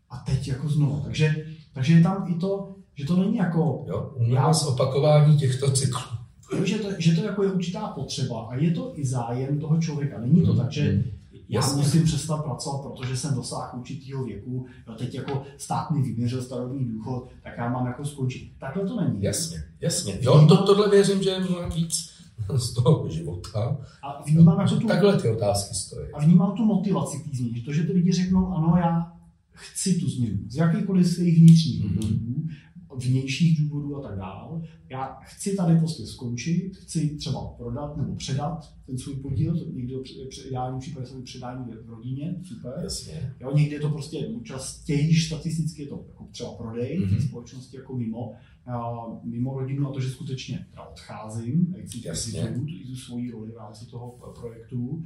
[0.10, 1.02] a teď jako znovu.
[1.04, 3.86] Takže, takže je tam i to, že to není jako...
[3.88, 6.21] Jo, u nás opakování těchto cyklů
[6.64, 10.20] že to, že to jako je určitá potřeba a je to i zájem toho člověka.
[10.20, 10.62] Není to hmm.
[10.62, 11.04] tak, že hmm.
[11.50, 11.78] já Jasně.
[11.78, 16.86] musím přestat pracovat, protože jsem dosáhl určitého věku, jo, teď jako stát mi vyměřil starobní
[16.86, 18.52] důchod, tak já mám jako skončit.
[18.60, 19.22] Takhle to není.
[19.22, 20.18] Jasně, jasně.
[20.22, 22.10] Jo, to, tohle věřím, že je mnohem víc
[22.56, 23.78] z toho života.
[24.04, 26.08] A vnímám jako tu, Takhle ty otázky stojí.
[26.14, 27.62] A vnímám tu motivaci k změně.
[27.62, 29.12] To, že ty lidi řeknou, ano, já
[29.52, 30.38] chci tu změnu.
[30.48, 32.00] Z jakýchkoliv svých vnitřních mm-hmm.
[32.02, 32.48] důvodů
[32.96, 34.62] vnějších důvodů a tak dále.
[34.90, 39.96] Já chci tady prostě skončit, chci třeba prodat nebo předat ten svůj podíl, to někdy
[39.96, 42.74] v ideálním případě předání v rodině, super.
[42.84, 43.34] Jasně.
[43.40, 47.16] Jo, někdy je to prostě častěji statisticky je to jako třeba prodej mm-hmm.
[47.16, 48.34] té společnosti jako mimo,
[48.68, 51.76] uh, mimo rodinu a to, že skutečně odcházím,
[52.68, 55.04] i tu svoji roli v rámci toho projektu.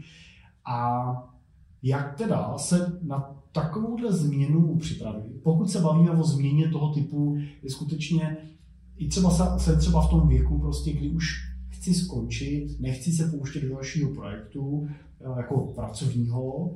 [0.65, 1.34] A
[1.83, 7.69] jak teda se na takovouhle změnu připravit, pokud se bavíme o změně toho typu, je
[7.69, 8.37] skutečně
[8.97, 13.61] i třeba se třeba v tom věku, prostě, kdy už chci skončit, nechci se pouštět
[13.61, 14.87] do dalšího projektu
[15.21, 16.75] eh, jako pracovního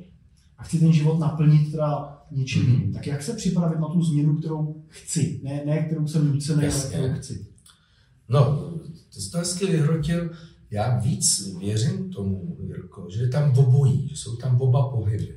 [0.57, 2.71] a chci ten život naplnit teda něčím mm-hmm.
[2.71, 2.93] jiným.
[2.93, 6.89] Tak jak se připravit na tu změnu, kterou chci, ne, ne kterou jsem nucený, ale
[6.89, 7.45] kterou chci?
[8.29, 8.71] No,
[9.13, 10.29] to jste hezky vyhrotil
[10.71, 15.35] já víc věřím tomu, Jirko, že je tam obojí, že jsou tam oba pohyby.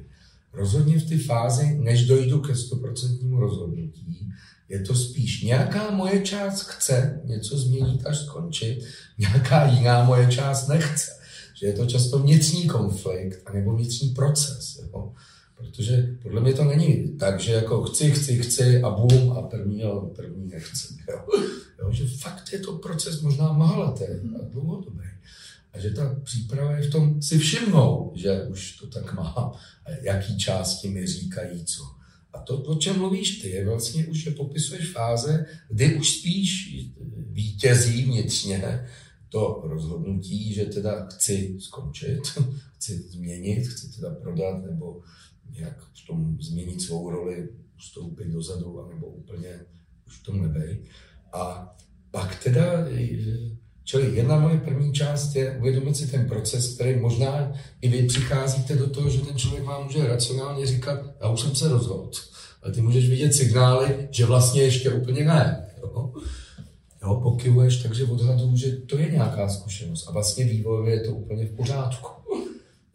[0.52, 4.32] rozhodně v té fázi, než dojdu ke stoprocentnímu rozhodnutí,
[4.68, 8.84] je to spíš nějaká moje část chce něco změnit až skončit,
[9.18, 11.10] nějaká jiná moje část nechce.
[11.54, 14.80] Že je to často vnitřní konflikt anebo vnitřní proces.
[14.82, 15.12] Jo?
[15.56, 19.80] Protože podle mě to není tak, že jako chci, chci, chci a bum a první,
[19.80, 20.94] jo, první nechci.
[21.10, 21.24] Jo?
[21.78, 21.92] Jo?
[21.92, 24.91] Že fakt je to proces možná mnohaletý a dlouhodobý.
[25.72, 29.52] A že ta příprava je v tom si všimnou, že už to tak má
[30.02, 31.82] jaký části mi říkají co.
[32.32, 36.76] A to, o čem mluvíš ty, je vlastně už, že popisuješ fáze, kdy už spíš
[37.30, 38.86] vítězí vnitřně
[39.32, 42.20] to rozhodnutí, že teda chci skončit,
[42.74, 45.02] chci změnit, chci teda prodat nebo
[45.50, 49.60] nějak v tom změnit svou roli, ustoupit dozadu, nebo úplně
[50.06, 50.82] už v tom nebej.
[51.32, 51.74] A
[52.10, 52.88] pak teda,
[53.84, 58.76] čili jedna moje první část je uvědomit si ten proces, který možná i vy přicházíte
[58.76, 62.10] do toho, že ten člověk vám může racionálně říkat, já už jsem se rozhodl.
[62.62, 65.66] Ale ty můžeš vidět signály, že vlastně ještě úplně ne.
[65.82, 66.12] Jo?
[67.02, 70.08] Jo, pokyvuješ, takže odhaduju, že to je nějaká zkušenost.
[70.08, 72.08] A vlastně vývojově je to úplně v pořádku.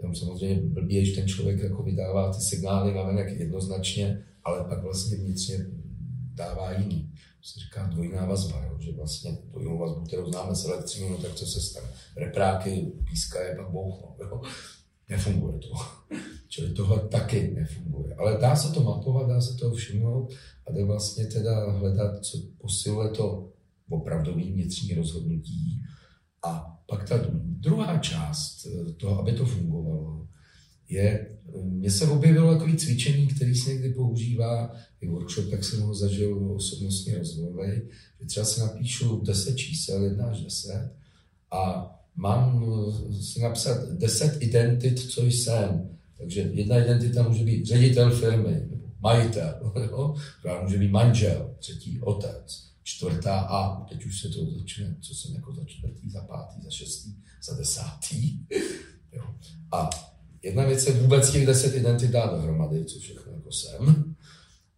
[0.02, 4.84] Tam samozřejmě blbě, že ten člověk jako vydává ty signály na venek jednoznačně, ale pak
[4.84, 5.66] vlastně vnitřně
[6.38, 7.12] dává jiný.
[7.42, 8.78] To se říká dvojná vazba, jo?
[8.80, 11.88] že vlastně dvojnou vazbu, kterou známe z elektřiny, no tak co se stane?
[12.16, 14.16] Repráky pískají, pak bouchnou.
[14.20, 14.42] Jo?
[15.10, 15.70] Nefunguje to.
[16.48, 18.16] Čili tohle taky nefunguje.
[18.16, 20.34] Ale dá se to mapovat, dá se to všimnout
[20.68, 23.50] a jde vlastně teda hledat, co posiluje to
[23.90, 25.82] opravdový vnitřní rozhodnutí.
[26.44, 30.28] A pak ta druhá část eh, toho, aby to fungovalo,
[30.90, 31.28] je,
[31.64, 36.52] mně se objevilo takový cvičení, který se někdy používá, i workshop, jak jsem ho zažil
[36.56, 37.82] osobnostně rozvojový,
[38.20, 40.92] že třeba si napíšu 10 čísel, 1 až 10,
[41.52, 42.66] a mám
[43.10, 45.90] eh, si napsat 10 identit, co jsem.
[46.18, 50.16] Takže jedna identita může být ředitel firmy, nebo majitel, jo?
[50.64, 55.54] může být manžel, třetí otec, čtvrtá a teď už se to začne, co jsem jako
[55.54, 58.40] za čtvrtý, za pátý, za šestý, za desátý.
[59.14, 59.24] jo.
[59.72, 59.90] A
[60.48, 64.16] jedna věc je vůbec těch deset identit dát dohromady, co všechno jako jsem.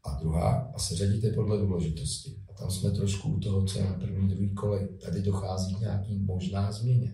[0.04, 2.36] A druhá, a se řadíte podle důležitosti.
[2.50, 4.88] A tam jsme trošku u toho, co je na první, druhý kolej.
[5.06, 7.14] Tady dochází k nějaký možná změně.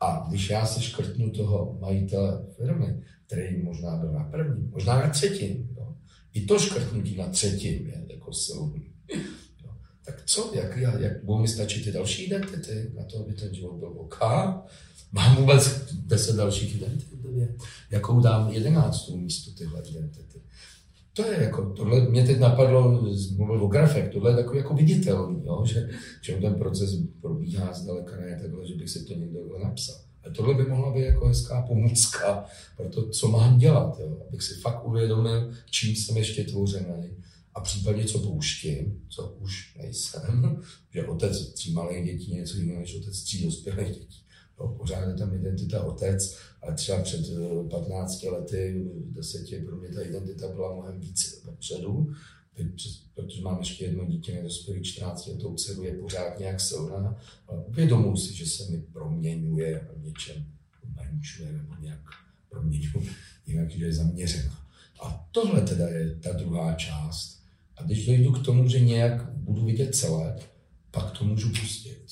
[0.00, 5.08] A když já se škrtnu toho majitele firmy, který možná byl na první, možná na
[5.08, 5.94] třetím, jo,
[6.32, 8.90] i to škrtnutí na třetím je jako silný
[10.10, 13.74] tak co, jak, jak budou mi stačit ty další identity na to, aby ten život
[13.74, 14.20] byl OK?
[15.12, 17.10] Mám vůbec deset dalších identit?
[17.90, 20.40] Jakou dám jedenáctou místo tyhle identity?
[21.12, 23.02] To je jako, tohle mě teď napadlo,
[23.36, 25.64] mluvil o grafek, tohle je takový jako viditelný, jo?
[25.66, 25.88] že,
[26.22, 26.90] že ten proces
[27.20, 29.96] probíhá zdaleka ne takhle, že bych si to někdo napsal.
[30.24, 32.44] A tohle by mohla být jako hezká pomůcka
[32.76, 34.22] pro to, co mám dělat, jo?
[34.28, 37.10] abych si fakt uvědomil, čím jsem ještě tvořený,
[37.54, 40.62] a případně co pouštím, co už nejsem,
[40.94, 44.22] že otec tří malých dětí něco jiného než otec tří dospělých dětí.
[44.60, 47.20] No, pořád je tam identita otec, ale třeba před
[47.70, 52.12] 15 eh, lety, 10, pro mě ta identita byla mnohem víc vepředu,
[53.14, 57.16] protože mám ještě jedno dítě, nedospělý 14 letou dceru, je pořád nějak silná,
[57.48, 60.46] ale uvědomuji si, že se mi proměňuje v něčem,
[60.96, 62.00] menšuje nebo nějak
[62.48, 63.06] proměňuje,
[63.46, 64.66] jinak, že je zaměřená.
[65.02, 67.42] A tohle teda je ta druhá část,
[67.76, 70.38] a když dojdu k tomu, že nějak budu vidět celé,
[70.90, 72.02] pak to můžu pustit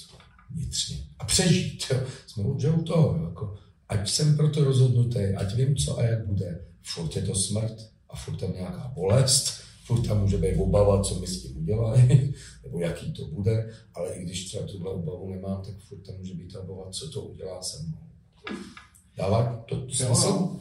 [0.50, 1.84] vnitřně a přežít.
[1.90, 2.00] Jo.
[2.26, 3.56] Jsme že u toho, jako,
[3.88, 6.64] ať jsem proto rozhodnutý, ať vím, co a jak bude.
[6.82, 9.48] Furt je to smrt a furt tam nějaká bolest,
[9.84, 12.34] furt tam může být obava, co mi s tím udělají,
[12.64, 16.34] nebo jaký to bude, ale i když třeba tuhle obavu nemám, tak furt tam může
[16.34, 17.98] být obava, co to udělá se mnou.
[19.16, 20.60] Dává to smysl?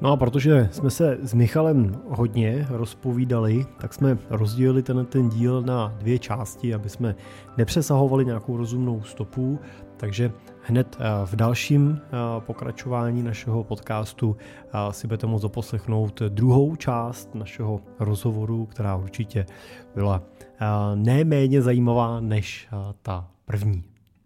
[0.00, 5.62] No a protože jsme se s Michalem hodně rozpovídali, tak jsme rozdělili ten, ten díl
[5.62, 7.14] na dvě části, aby jsme
[7.56, 9.58] nepřesahovali nějakou rozumnou stopu,
[9.96, 10.32] takže
[10.62, 14.36] hned eh, v dalším eh, pokračování našeho podcastu
[14.66, 19.46] eh, si budete moct zaposlechnout druhou část našeho rozhovoru, která určitě
[19.94, 20.22] byla
[20.94, 22.68] neméně zajímavá než
[23.02, 23.95] ta první.